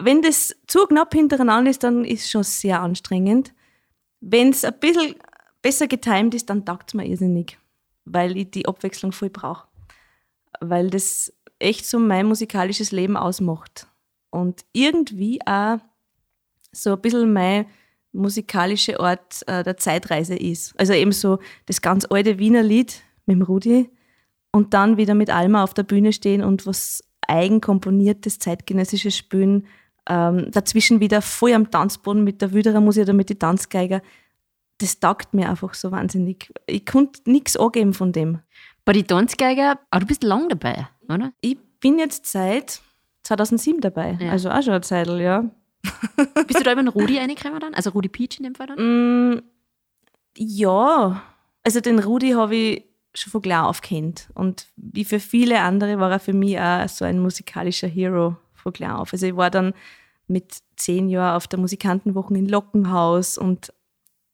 [0.00, 3.52] Wenn das zu knapp hintereinander ist, dann ist es schon sehr anstrengend.
[4.20, 5.14] Wenn es ein bisschen
[5.62, 7.58] besser getimt ist, dann taugt es mir irrsinnig,
[8.04, 9.68] weil ich die Abwechslung voll brauche.
[10.60, 13.86] Weil das echt so mein musikalisches Leben ausmacht.
[14.30, 15.78] Und irgendwie auch
[16.72, 17.66] so ein bisschen mein
[18.12, 20.78] musikalische Ort äh, der Zeitreise ist.
[20.78, 23.90] Also eben so das ganz alte Wiener Lied mit dem Rudi
[24.52, 29.66] und dann wieder mit Alma auf der Bühne stehen und was eigenkomponiertes, zeitgenössisches spielen.
[30.08, 34.02] Ähm, dazwischen wieder voll am Tanzboden mit der Wüderer Musik oder mit den Tanzgeiger.
[34.78, 36.52] Das taugt mir einfach so wahnsinnig.
[36.66, 38.40] Ich konnte nichts angeben von dem.
[38.84, 41.32] Bei den Tanzgeiger, aber du bist lang dabei, oder?
[41.42, 42.80] Ich bin jetzt seit
[43.24, 44.18] 2007 dabei.
[44.20, 44.32] Ja.
[44.32, 45.44] Also auch schon eine Zeit, ja.
[46.46, 47.74] Bist du da über den Rudi reingekommen dann?
[47.74, 49.32] Also Rudi Peach in dem Fall dann?
[49.34, 49.42] Mm,
[50.36, 51.22] ja,
[51.64, 54.28] also den Rudi habe ich schon von klar auf kennt.
[54.34, 58.72] Und wie für viele andere war er für mich auch so ein musikalischer Hero von
[58.72, 59.12] klar auf.
[59.12, 59.74] Also ich war dann
[60.28, 63.72] mit zehn Jahren auf der Musikantenwoche in Lockenhaus und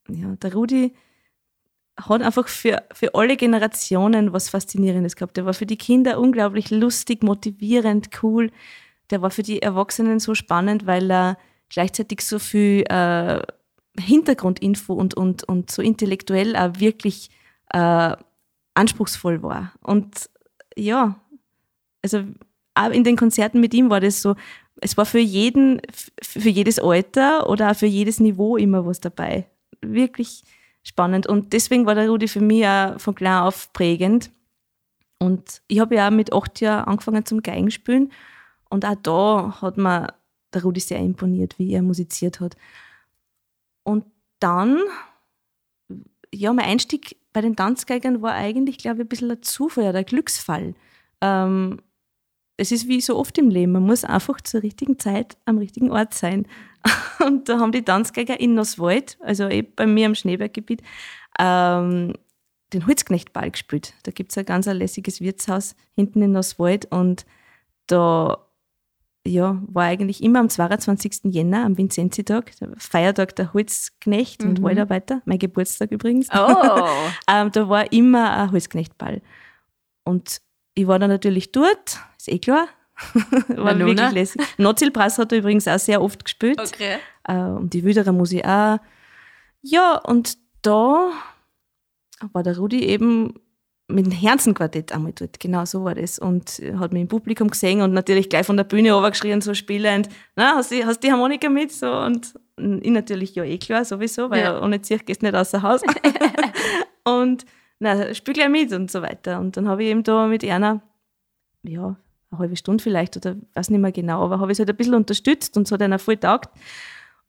[0.09, 0.95] ja, der Rudi
[1.99, 5.37] hat einfach für, für alle Generationen was Faszinierendes gehabt.
[5.37, 8.51] Der war für die Kinder unglaublich lustig, motivierend, cool.
[9.11, 11.39] Der war für die Erwachsenen so spannend, weil er
[11.69, 13.41] gleichzeitig so viel äh,
[13.99, 17.31] Hintergrundinfo und, und, und so intellektuell auch wirklich
[17.73, 18.17] äh,
[18.75, 19.73] anspruchsvoll war.
[19.83, 20.29] Und
[20.77, 21.19] ja,
[22.03, 22.25] also
[22.75, 24.37] auch in den Konzerten mit ihm war das so,
[24.81, 25.81] es war für jeden,
[26.23, 29.47] für jedes Alter oder auch für jedes Niveau immer was dabei.
[29.81, 30.45] Wirklich
[30.83, 31.27] spannend.
[31.27, 34.31] Und deswegen war der Rudi für mich auch von klein auf prägend.
[35.19, 38.13] Und ich habe ja auch mit acht Jahren angefangen zum Geigenspielen.
[38.69, 40.15] Und auch da hat mir
[40.53, 42.57] der Rudi sehr imponiert, wie er musiziert hat.
[43.83, 44.05] Und
[44.41, 44.79] dann,
[46.35, 50.05] ja, mein Einstieg bei den Tanzgeigern war eigentlich, glaube ich, ein bisschen ein Zufall ein
[50.05, 50.75] Glücksfall.
[51.21, 51.81] Ähm,
[52.57, 55.91] es ist wie so oft im Leben, man muss einfach zur richtigen Zeit am richtigen
[55.91, 56.47] Ort sein.
[57.25, 60.83] Und da haben die Tanzgeiger in Noswald, also eben bei mir am Schneeberggebiet,
[61.39, 62.15] ähm,
[62.73, 63.95] den Holzknechtball gespielt.
[64.05, 67.27] Da gibt es ein ganz lässiges Wirtshaus hinten in Noswald und
[67.87, 68.46] da
[69.27, 71.21] ja, war eigentlich immer am 22.
[71.25, 74.63] Jänner, am Vinzenzitag, Feiertag der Holzknecht und Mhm.
[74.65, 76.29] Waldarbeiter, mein Geburtstag übrigens.
[76.33, 76.87] Oh!
[77.31, 79.21] ähm, da war immer ein Holzknechtball.
[80.05, 80.41] Und
[80.75, 82.69] ich war dann natürlich dort, ist eh klar.
[83.49, 84.43] war Na, wirklich lässig.
[84.59, 86.59] Nozilbrass hat er übrigens auch sehr oft gespielt.
[86.59, 86.97] okay.
[87.25, 88.79] Äh, und die Wüderer Musik auch.
[89.61, 91.11] Ja, und da
[92.33, 93.35] war der Rudi eben
[93.89, 96.19] mit dem Herzenquartett einmal dort, genau so war das.
[96.19, 100.09] Und hat mich im Publikum gesehen und natürlich gleich von der Bühne runtergeschrien, so spielend,
[100.35, 101.73] na, hast du, hast die Harmonika mit?
[101.73, 104.63] So, und ich natürlich, ja, eh klar, sowieso, weil Ja.
[104.63, 105.83] ohne Zirch gehst du nicht außer Haus.
[107.05, 107.45] und,
[107.79, 109.39] na, spiel gleich mit und so weiter.
[109.39, 110.81] Und dann habe ich eben da mit einer,
[111.63, 111.97] ja,
[112.31, 114.95] eine halbe Stunde vielleicht oder weiß nicht mehr genau, aber habe ich halt ein bisschen
[114.95, 116.51] unterstützt und so hat einer voll taugt.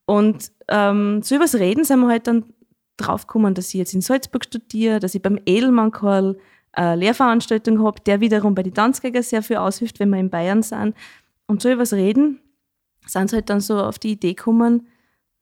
[0.06, 2.46] Und ähm, so übers Reden sind wir halt dann
[2.98, 6.38] draufgekommen, dass ich jetzt in Salzburg studiere, dass ich beim Edelmann Karl
[6.72, 10.62] eine Lehrveranstaltung habe, der wiederum bei den Tanzgeiger sehr viel aushilft, wenn wir in Bayern
[10.62, 10.96] sind.
[11.48, 12.40] Und so übers Reden
[13.06, 14.88] sind sie halt dann so auf die Idee gekommen,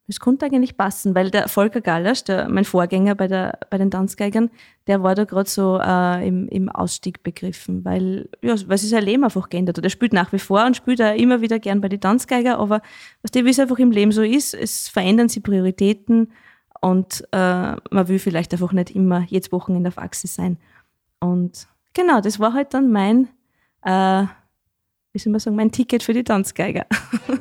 [0.07, 3.89] es konnte eigentlich passen, weil der Volker Gallasch, der, mein Vorgänger bei, der, bei den
[3.89, 4.51] Tanzgeigern,
[4.85, 9.03] der war da gerade so äh, im, im Ausstieg begriffen, weil, ja, weil sich sein
[9.03, 9.83] Leben einfach geändert hat.
[9.83, 12.81] Er spielt nach wie vor und spielt auch immer wieder gern bei den Tanzgeiger, aber
[13.23, 16.31] was wie es einfach im Leben so ist, es verändern sich Prioritäten
[16.81, 20.57] und äh, man will vielleicht einfach nicht immer jedes Wochenende auf Achse sein.
[21.19, 23.27] Und genau, das war halt dann mein,
[23.83, 24.25] äh,
[25.13, 26.85] wie soll man sagen, mein Ticket für die Tanzgeiger.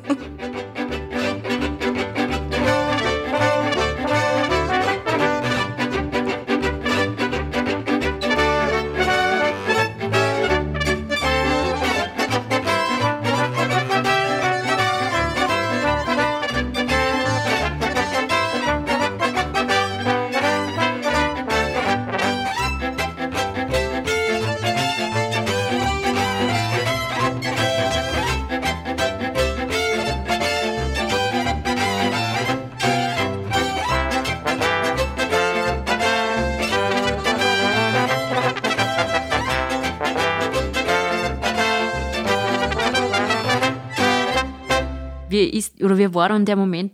[45.85, 46.93] oder wie war dann der Moment,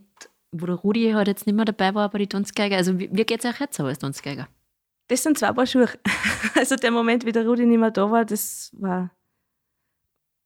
[0.51, 2.77] wo der Rudi halt jetzt nicht mehr dabei war bei den Tanzgeiger?
[2.77, 4.47] Also wie, wie geht es euch jetzt so als Tanzgeiger?
[5.07, 5.87] Das sind zwei Paar Schuhe.
[6.55, 9.11] Also der Moment, wie der Rudi nicht mehr da war, das war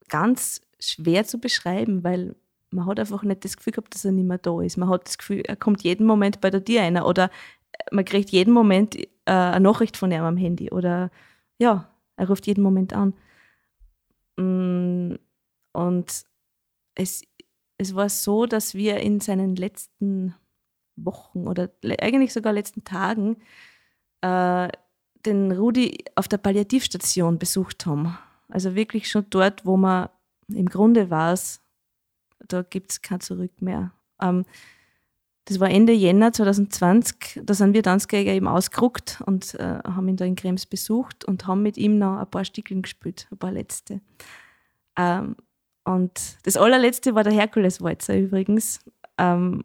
[0.10, 2.36] ganz schwer zu beschreiben, weil
[2.70, 4.78] man hat einfach nicht das Gefühl gehabt, dass er nicht mehr da ist.
[4.78, 7.32] Man hat das Gefühl, er kommt jeden Moment bei der Tür einer oder
[7.92, 11.10] man kriegt jeden Moment äh, eine Nachricht von ihm am Handy oder
[11.58, 13.14] ja, er ruft jeden Moment an.
[14.38, 15.16] Mm,
[15.74, 16.26] Und
[16.96, 17.24] es,
[17.78, 20.36] es war so, dass wir in seinen letzten
[20.96, 23.38] Wochen oder eigentlich sogar letzten Tagen
[24.22, 24.70] äh,
[25.26, 28.18] den Rudi auf der Palliativstation besucht haben.
[28.50, 30.10] Also wirklich schon dort, wo man
[30.48, 31.36] im Grunde war
[32.48, 33.92] da gibt es kein Zurück mehr.
[34.22, 34.46] Ähm,
[35.46, 40.18] das war Ende Jänner 2020, da sind wir Tanzgeiger eben ausgerückt und äh, haben ihn
[40.18, 43.52] da in Krems besucht und haben mit ihm noch ein paar Stückchen gespielt, ein paar
[43.52, 44.02] letzte.
[44.98, 45.36] Ähm,
[45.86, 48.80] und das allerletzte war der Herkuleswalzer übrigens.
[49.18, 49.64] Ähm,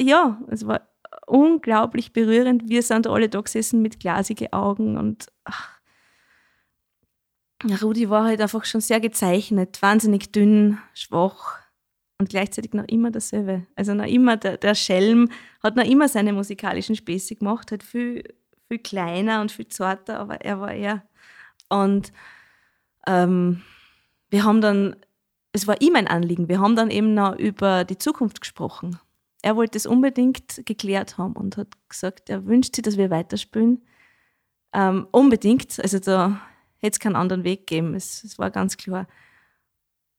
[0.00, 0.88] ja, es war
[1.26, 2.68] unglaublich berührend.
[2.68, 5.78] Wir sind alle da gesessen mit glasigen Augen und ach,
[7.82, 11.58] Rudi war halt einfach schon sehr gezeichnet, wahnsinnig dünn, schwach
[12.18, 13.66] und gleichzeitig noch immer dasselbe.
[13.74, 15.28] Also noch immer der, der Schelm
[15.62, 18.22] hat noch immer seine musikalischen Späße gemacht, halt viel,
[18.68, 21.02] viel kleiner und viel zarter, aber er war er.
[21.68, 22.12] Und
[23.06, 23.62] ähm,
[24.30, 24.96] wir haben dann,
[25.58, 28.98] es war ihm ein Anliegen, wir haben dann eben noch über die Zukunft gesprochen.
[29.42, 33.82] Er wollte es unbedingt geklärt haben und hat gesagt, er wünscht sich, dass wir weiterspielen.
[34.72, 36.40] Ähm, unbedingt, also da
[36.78, 39.06] hätte es keinen anderen Weg geben, es, es war ganz klar.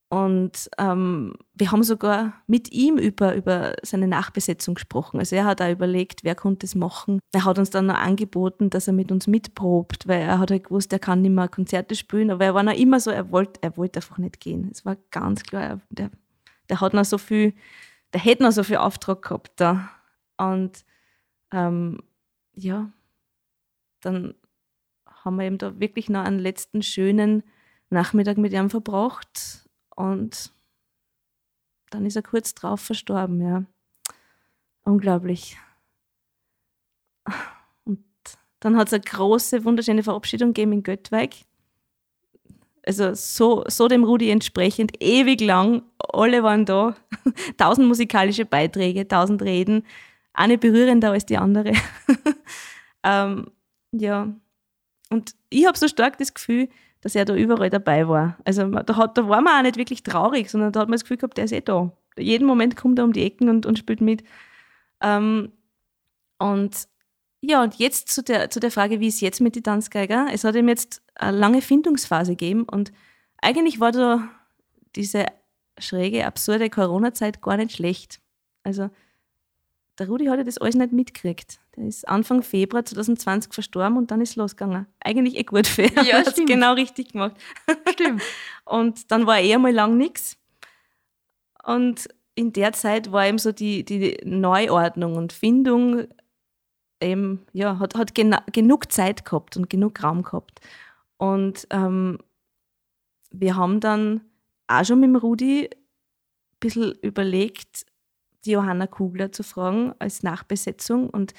[0.10, 5.20] Und ähm, wir haben sogar mit ihm über, über seine Nachbesetzung gesprochen.
[5.20, 7.20] Also er hat auch überlegt, wer konnte es machen.
[7.32, 10.64] Er hat uns dann noch angeboten, dass er mit uns mitprobt, weil er hat halt
[10.64, 13.60] gewusst, er kann nicht mehr Konzerte spielen, aber er war noch immer so, er wollte
[13.62, 14.70] er wollte einfach nicht gehen.
[14.72, 16.10] Es war ganz klar, er, der,
[16.70, 17.54] der hat noch so viel,
[18.12, 19.92] der hätte noch so viel Auftrag gehabt da.
[20.38, 20.86] Und
[21.52, 22.02] ähm,
[22.56, 22.92] ja,
[24.02, 24.34] dann
[25.06, 27.44] haben wir eben da wirklich noch einen letzten schönen
[27.92, 29.69] Nachmittag mit ihm verbracht
[30.00, 30.54] und
[31.90, 33.66] dann ist er kurz drauf verstorben, ja.
[34.84, 35.58] Unglaublich.
[37.84, 38.00] Und
[38.62, 41.36] dann hat es eine große, wunderschöne Verabschiedung gegeben in Göttweig.
[42.86, 46.96] Also so, so dem Rudi entsprechend, ewig lang, alle waren da.
[47.58, 49.86] tausend musikalische Beiträge, tausend Reden,
[50.32, 51.74] eine berührender als die andere.
[53.04, 53.52] ähm,
[53.92, 54.34] ja,
[55.10, 56.70] und ich habe so stark das Gefühl,
[57.02, 58.38] dass er da überall dabei war.
[58.46, 61.04] Also da, hat, da war man auch nicht wirklich traurig, sondern da hat man das
[61.04, 61.92] Gefühl gehabt, der ist eh da.
[62.18, 64.24] Jeden Moment kommt er um die Ecken und, und spielt mit.
[65.02, 65.52] Ähm,
[66.38, 66.88] und
[67.42, 70.28] ja, und jetzt zu der, zu der Frage, wie ist jetzt mit den Tanzgeiger?
[70.34, 72.92] Es hat ihm jetzt eine lange Findungsphase gegeben und
[73.42, 74.28] eigentlich war da
[74.96, 75.26] diese
[75.78, 78.20] schräge, absurde Corona-Zeit gar nicht schlecht.
[78.64, 78.90] Also
[80.00, 81.60] der Rudi hat ja das alles nicht mitgekriegt.
[81.76, 84.88] Der ist Anfang Februar 2020 verstorben und dann ist losgegangen.
[85.02, 85.94] Eigentlich eh gut für ihn.
[86.06, 86.50] Ja, hat's stimmt.
[86.50, 87.36] genau richtig gemacht.
[87.92, 88.22] Stimmt.
[88.66, 90.38] Und dann war eh mal lang nichts.
[91.64, 96.08] Und in der Zeit war eben so die, die Neuordnung und Findung
[97.02, 100.62] eben, ja, hat, hat genug Zeit gehabt und genug Raum gehabt.
[101.18, 102.20] Und ähm,
[103.32, 104.22] wir haben dann
[104.68, 107.86] auch schon mit dem Rudi ein bisschen überlegt,
[108.46, 111.10] die Johanna Kugler zu fragen als Nachbesetzung.
[111.10, 111.34] Und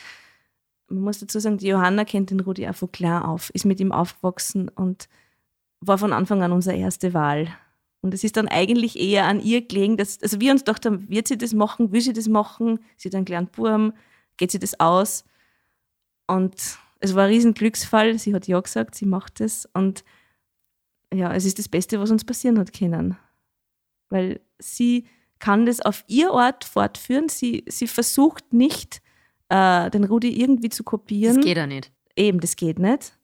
[0.88, 3.80] man muss dazu sagen, die Johanna kennt den Rudi auch von klar auf, ist mit
[3.80, 5.08] ihm aufgewachsen und
[5.80, 7.48] war von Anfang an unsere erste Wahl.
[8.02, 11.08] Und es ist dann eigentlich eher an ihr gelegen, dass, also wir uns gedacht haben,
[11.08, 12.80] wird sie das machen, will sie das machen?
[12.96, 13.92] Sie hat einen kleinen Burm,
[14.36, 15.24] geht sie das aus?
[16.26, 18.18] Und es war ein riesen Glücksfall.
[18.18, 19.68] Sie hat ja gesagt, sie macht es.
[19.74, 20.04] Und
[21.12, 23.16] ja, es ist das Beste, was uns passieren hat können.
[24.08, 25.06] Weil sie
[25.40, 27.28] kann das auf ihr Ort fortführen.
[27.28, 29.02] Sie, sie versucht nicht,
[29.48, 31.36] äh, den Rudi irgendwie zu kopieren.
[31.36, 31.90] Das geht ja nicht.
[32.14, 33.18] Eben, das geht nicht.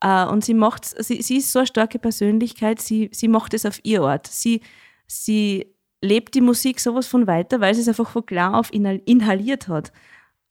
[0.00, 3.64] Äh, und sie macht, sie, sie ist so eine starke Persönlichkeit, sie, sie macht es
[3.66, 4.26] auf ihr Ort.
[4.26, 4.60] Sie,
[5.06, 9.02] sie lebt die Musik sowas von weiter, weil sie es einfach von klar auf inhal-
[9.04, 9.92] inhaliert hat.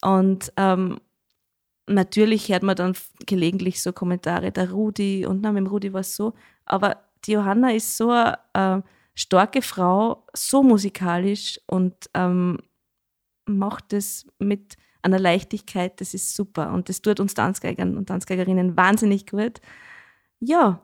[0.02, 1.00] Und ähm,
[1.88, 2.94] natürlich hört man dann
[3.26, 6.34] gelegentlich so Kommentare, der Rudi und na, mit dem Rudi war es so.
[6.66, 8.82] Aber die Johanna ist so eine äh,
[9.18, 12.60] starke Frau, so musikalisch und ähm,
[13.46, 16.72] macht es mit einer Leichtigkeit, das ist super.
[16.72, 19.60] Und das tut uns Tanzgeigern und Tanzgeigerinnen wahnsinnig gut.
[20.40, 20.82] Ja,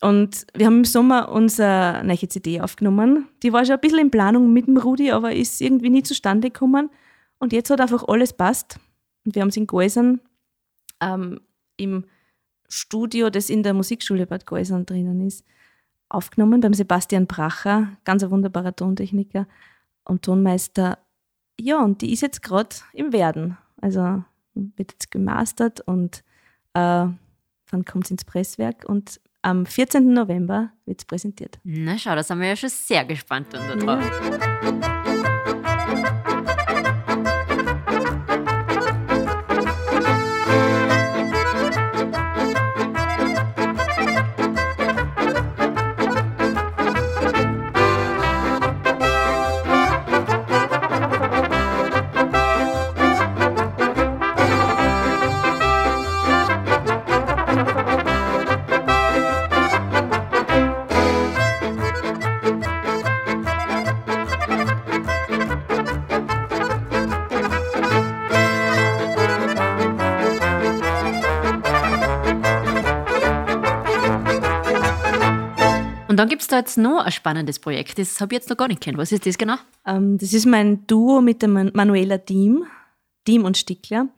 [0.00, 3.28] und wir haben im Sommer unsere neue CD aufgenommen.
[3.42, 6.50] Die war schon ein bisschen in Planung mit dem Rudi, aber ist irgendwie nie zustande
[6.50, 6.90] gekommen.
[7.38, 8.80] Und jetzt hat einfach alles passt.
[9.24, 10.20] Und wir haben es in Geusern
[11.00, 11.40] ähm,
[11.76, 12.04] im
[12.68, 15.44] Studio, das in der Musikschule Bad Geusern drinnen ist,
[16.08, 19.46] aufgenommen beim Sebastian Bracher, ganz ein wunderbarer Tontechniker
[20.04, 20.98] und Tonmeister.
[21.58, 23.56] Ja, und die ist jetzt gerade im Werden.
[23.80, 24.22] Also
[24.54, 26.24] wird jetzt gemastert und
[26.74, 27.06] äh,
[27.70, 30.12] dann kommt es ins Presswerk und am 14.
[30.12, 31.58] November wird es präsentiert.
[31.62, 34.20] Na schau, da sind wir ja schon sehr gespannt dann da drauf.
[34.66, 35.05] Und
[76.58, 77.98] jetzt noch ein spannendes Projekt.
[77.98, 78.98] Das habe ich jetzt noch gar nicht kennt.
[78.98, 79.56] Was ist das genau?
[79.86, 82.64] Ähm, das ist mein Duo mit der Man- Manuela Diem,
[83.26, 84.08] Diem und Stickler.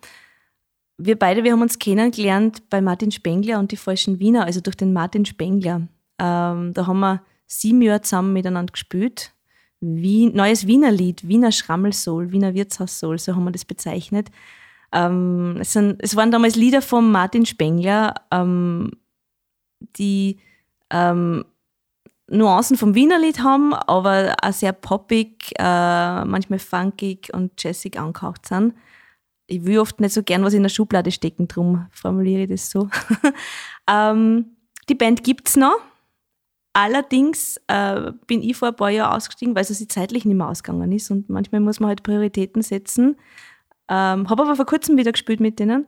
[0.97, 4.77] Wir beide, wir haben uns kennengelernt bei Martin Spengler und die Falschen Wiener, also durch
[4.77, 5.87] den Martin Spengler.
[6.19, 9.33] Ähm, da haben wir sieben Jahre zusammen miteinander gespielt.
[9.81, 14.29] Wien, neues Wiener Lied, Wiener Schrammelsoul, Wiener Wirtshaussoul, so haben wir das bezeichnet.
[14.91, 18.91] Ähm, es, sind, es waren damals Lieder von Martin Spengler, ähm,
[19.97, 20.41] die
[20.91, 21.45] ähm,
[22.31, 28.75] Nuancen vom Wienerlied haben, aber auch sehr poppig, äh, manchmal funkig und jazzig angehaucht sind.
[29.47, 32.71] Ich will oft nicht so gern was in der Schublade stecken, drum formuliere ich das
[32.71, 32.91] so.
[33.91, 34.57] ähm,
[34.89, 35.79] die Band gibt's noch.
[36.75, 40.49] Allerdings äh, bin ich vor ein paar Jahren ausgestiegen, weil es sich zeitlich nicht mehr
[40.49, 43.17] ausgegangen ist und manchmal muss man halt Prioritäten setzen.
[43.89, 45.87] Ähm, Habe aber vor kurzem wieder gespielt mit denen.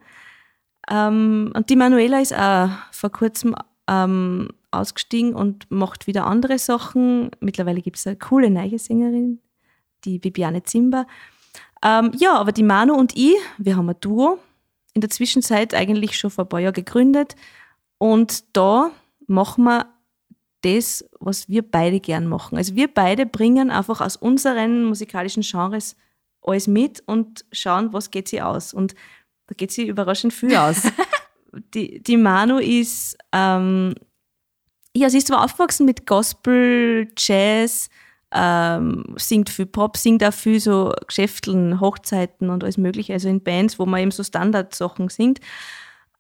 [0.91, 3.55] Ähm, und die Manuela ist auch vor kurzem
[3.89, 7.31] ähm, ausgestiegen und macht wieder andere Sachen.
[7.41, 9.41] Mittlerweile gibt es eine coole neue Sängerin,
[10.05, 11.07] die Bibiane Zimber.
[11.83, 14.39] Ähm, ja, aber die Manu und ich, wir haben ein Duo.
[14.93, 17.37] In der Zwischenzeit eigentlich schon vor ein paar Jahren gegründet.
[17.99, 18.91] Und da
[19.27, 19.87] machen wir
[20.63, 22.59] das, was wir beide gern machen.
[22.59, 25.97] Also wir beide bringen einfach aus unseren musikalischen Genres
[26.43, 28.75] alles mit und schauen, was geht sie aus.
[28.75, 28.95] Und
[29.47, 30.83] da geht sie überraschend viel aus.
[31.75, 33.95] die, die Manu ist, ähm,
[34.97, 37.89] ja, sie ist zwar aufgewachsen mit Gospel, Jazz,
[38.33, 43.43] ähm, singt viel Pop, singt auch viel so Geschäfteln, Hochzeiten und alles mögliche, also in
[43.43, 45.41] Bands, wo man eben so Standardsachen singt.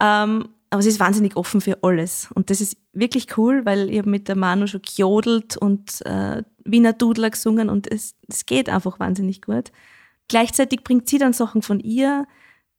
[0.00, 2.28] Ähm, aber sie ist wahnsinnig offen für alles.
[2.34, 6.92] Und das ist wirklich cool, weil ich mit der Manu schon gejodelt und äh, Wiener
[6.92, 9.72] Dudler gesungen und es, es geht einfach wahnsinnig gut.
[10.28, 12.26] Gleichzeitig bringt sie dann Sachen von ihr.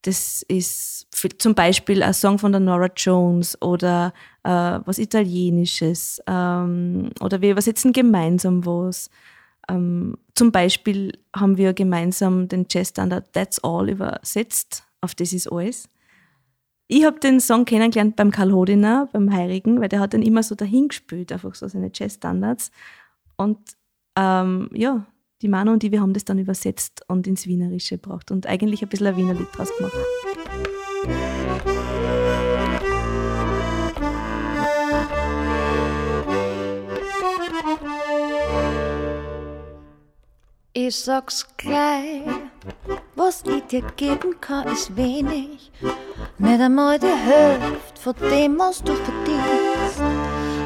[0.03, 6.21] Das ist für, zum Beispiel ein Song von der Nora Jones oder äh, was Italienisches
[6.27, 9.09] ähm, oder wir übersetzen gemeinsam was.
[9.69, 15.87] ähm, zum Beispiel haben wir gemeinsam den Jazzstandard That's All übersetzt auf Das ist alles.
[16.87, 20.43] Ich habe den Song kennengelernt beim Karl Hodiner, beim Heirigen, weil der hat dann immer
[20.43, 22.71] so dahingespielt, einfach so seine Jazzstandards.
[23.37, 23.59] Und
[24.17, 25.05] ähm, ja,
[25.41, 28.83] die Manu und die, wir haben das dann übersetzt und ins Wienerische gebracht und eigentlich
[28.83, 29.93] ein bisschen ein Wiener Lied draus gemacht.
[40.73, 42.23] Ich sag's gleich,
[43.15, 45.71] was ich dir geben kann, ist wenig.
[46.37, 50.20] Nicht einmal die Hälfte von dem, was du verdienst.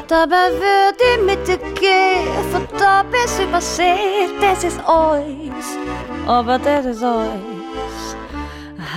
[0.08, 5.66] Dabei würde ich mit dir gehen, von da bis übersee, das ist alles,
[6.26, 8.16] aber das ist alles.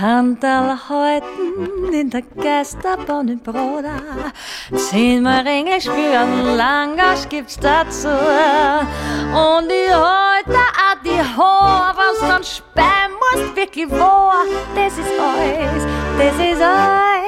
[0.00, 3.96] Handel halten in der Geisterbahn in Broda.
[4.74, 8.08] Zehnmal Ringel spüren, Langasch gibt's dazu.
[8.08, 14.44] Und ich halte auch die Haare, was dann sperren musst, wirklich wahr.
[14.76, 15.84] Das ist alles,
[16.18, 17.19] das ist alles.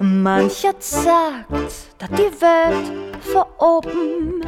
[0.00, 1.50] Mancher sagt,
[1.98, 4.42] dass die Welt von oben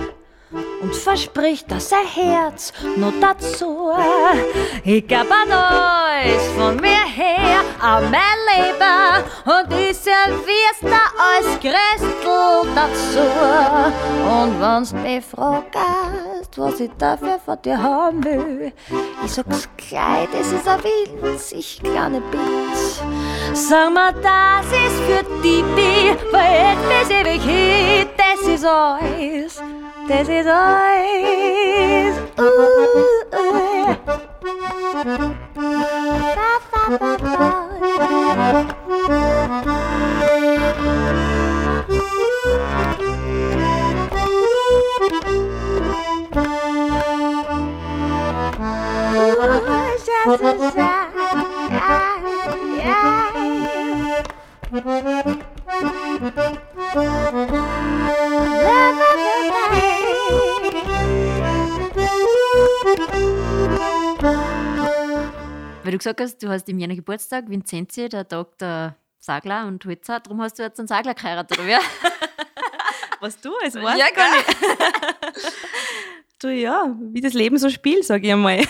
[0.51, 3.93] und verspricht, dass sein Herz nur dazu.
[4.85, 11.61] Ich gab an alles von mir her, an mein Leben und ich servier's da als
[11.61, 13.27] Christel dazu.
[14.29, 18.73] Und wenn's mich fragst, was ich dafür von dir haben will,
[19.25, 20.81] ich sag's gleich, das ist ein
[21.23, 22.43] winzig kleiner Bild.
[23.53, 29.63] Sag mal, das ist für die, die verhält bis ewig hin, das ist alles.
[30.09, 32.17] dizzy eyes.
[32.41, 33.97] Ooh, ooh.
[50.25, 50.89] Ba, ba, ba, ba.
[54.71, 54.85] Yeah.
[59.75, 59.88] yeah.
[64.21, 69.85] Weil du gesagt hast, du hast im Jänner Geburtstag, Vincenzi, der Tag der Sagler und
[69.85, 71.79] Holzer, darum hast du jetzt einen Sagler geheiratet, oder?
[73.21, 74.49] Was du als weißt, Ja, gar nicht.
[76.41, 78.63] Du ja, wie das Leben so spielt, sage ich einmal.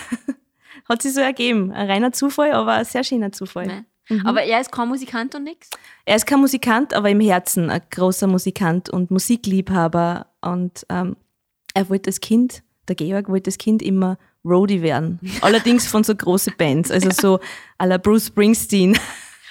[0.89, 1.71] Hat sich so ergeben.
[1.71, 3.67] Ein reiner Zufall, aber ein sehr schöner Zufall.
[3.67, 3.85] Nein.
[4.25, 5.69] Aber er ist kein Musikant und nichts.
[6.03, 10.25] Er ist kein Musikant, aber im Herzen ein großer Musikant und Musikliebhaber.
[10.41, 11.15] Und ähm,
[11.75, 14.17] er wollte als Kind, der Georg wollte als Kind immer
[14.49, 15.19] Roadie werden.
[15.41, 17.39] Allerdings von so großen Bands, also so
[17.77, 18.97] à la Bruce Springsteen.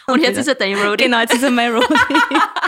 [0.06, 1.04] Und jetzt ist er dein Roadie.
[1.04, 1.94] Genau, jetzt ist er mein Roadie.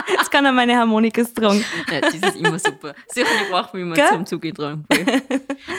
[0.09, 1.63] Jetzt kann er meine Harmonikas tragen.
[1.91, 2.93] Ja, das ist immer super.
[3.07, 4.09] Sicher braucht man immer Gell?
[4.09, 4.85] zum Zugetragen.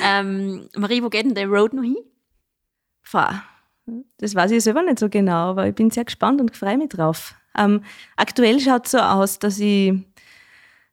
[0.05, 1.96] ähm, Marie, wo geht denn der Road noch hin?
[3.05, 3.44] Pfah,
[4.18, 6.88] das weiß ich selber nicht so genau, aber ich bin sehr gespannt und freue mich
[6.88, 7.34] drauf.
[7.57, 7.82] Ähm,
[8.16, 9.92] aktuell schaut es so aus, dass ich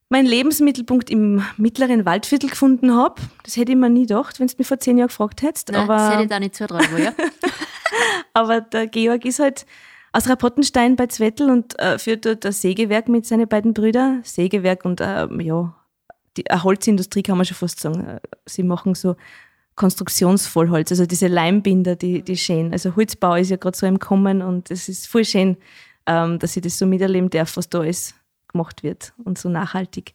[0.10, 3.22] meinen Lebensmittelpunkt im mittleren Waldviertel gefunden habe.
[3.44, 5.72] Das hätte ich mir nie gedacht, wenn du mich vor zehn Jahren gefragt hättest.
[5.72, 7.14] Nein, das hätte aber, ich da nicht zutrauen ja?
[8.34, 9.66] aber der Georg ist halt
[10.12, 14.22] aus Rapottenstein bei Zwettl und äh, führt dort das Sägewerk mit seinen beiden Brüdern.
[14.24, 15.76] Sägewerk und ähm, ja,
[16.38, 18.06] die eine Holzindustrie kann man schon fast sagen.
[18.06, 19.16] Äh, Sie machen so
[19.76, 22.74] Konstruktionsvollholz, also diese Leimbinder, die, die schön.
[22.74, 25.58] Also Holzbau ist ja gerade so im Kommen und es ist voll schön,
[26.08, 28.16] ähm, dass ich das so miterleben darf, was da alles
[28.50, 30.14] gemacht wird und so nachhaltig.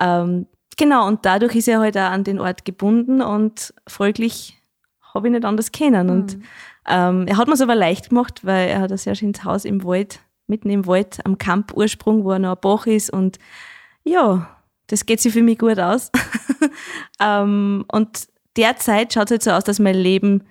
[0.00, 4.60] Ähm, genau, und dadurch ist er halt auch an den Ort gebunden und folglich
[5.14, 6.10] habe ich nicht anders kennen.
[6.10, 6.38] Und
[6.88, 9.64] ähm, er hat mir es aber leicht gemacht, weil er hat ein sehr schönes Haus
[9.64, 13.10] im Wald, mitten im Wald, am Kamp-Ursprung, wo er noch ein Bach ist.
[13.10, 13.38] Und
[14.02, 14.48] ja,
[14.88, 16.10] das geht sich für mich gut aus.
[17.20, 18.26] ähm, und
[18.56, 20.44] derzeit schaut es halt so aus, dass mein Leben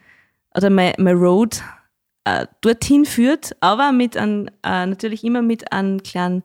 [0.56, 1.62] oder mein, mein Road
[2.26, 6.44] äh, dorthin führt, aber mit einem, äh, natürlich immer mit einem kleinen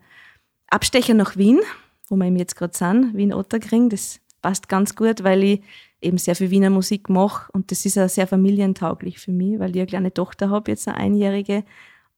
[0.71, 1.61] Abstecher nach Wien,
[2.09, 3.89] wo wir eben jetzt gerade sind, Wien-Otterkring.
[3.89, 5.63] Das passt ganz gut, weil ich
[6.01, 9.71] eben sehr viel Wiener Musik mache und das ist auch sehr familientauglich für mich, weil
[9.71, 11.65] ich eine kleine Tochter habe, jetzt eine Einjährige.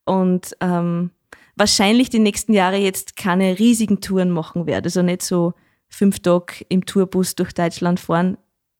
[0.05, 1.11] Und ähm,
[1.57, 5.55] wahrscheinlich die nächsten Jahre jetzt keine riesigen Touren machen werde, also nicht so
[5.89, 8.37] fünf Tage im Tourbus durch Deutschland fahren,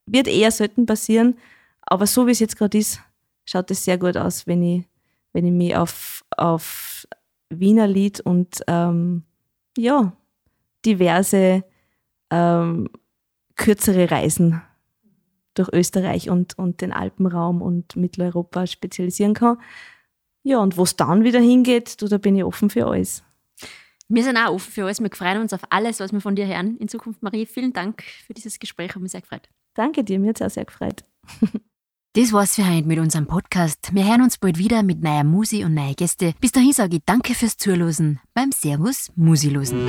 [0.07, 1.37] wird eher selten passieren,
[1.83, 3.01] aber so wie es jetzt gerade ist,
[3.45, 4.85] schaut es sehr gut aus, wenn ich,
[5.33, 7.07] wenn ich mich auf, auf
[7.49, 9.25] Wiener Lied und ähm,
[9.81, 10.13] ja,
[10.85, 11.65] diverse
[12.31, 12.89] ähm,
[13.57, 14.63] kürzere Reisen
[15.55, 19.59] durch Österreich und, und den Alpenraum und Mitteleuropa spezialisieren kann.
[20.43, 23.23] Ja, und wo es dann wieder hingeht, du, da bin ich offen für alles.
[24.09, 25.01] Wir sind auch offen für alles.
[25.01, 27.23] Wir freuen uns auf alles, was wir von dir hören in Zukunft.
[27.23, 28.95] Marie, vielen Dank für dieses Gespräch.
[28.95, 29.49] Hat mich sehr gefreut.
[29.75, 31.05] Danke dir, mir hat es auch sehr gefreut.
[32.15, 33.95] Das war's für heute mit unserem Podcast.
[33.95, 36.35] Wir hören uns bald wieder mit neuer Musi und neuen Gäste.
[36.41, 39.87] Bis dahin sage ich Danke fürs Zuhören beim Servus Musilosen.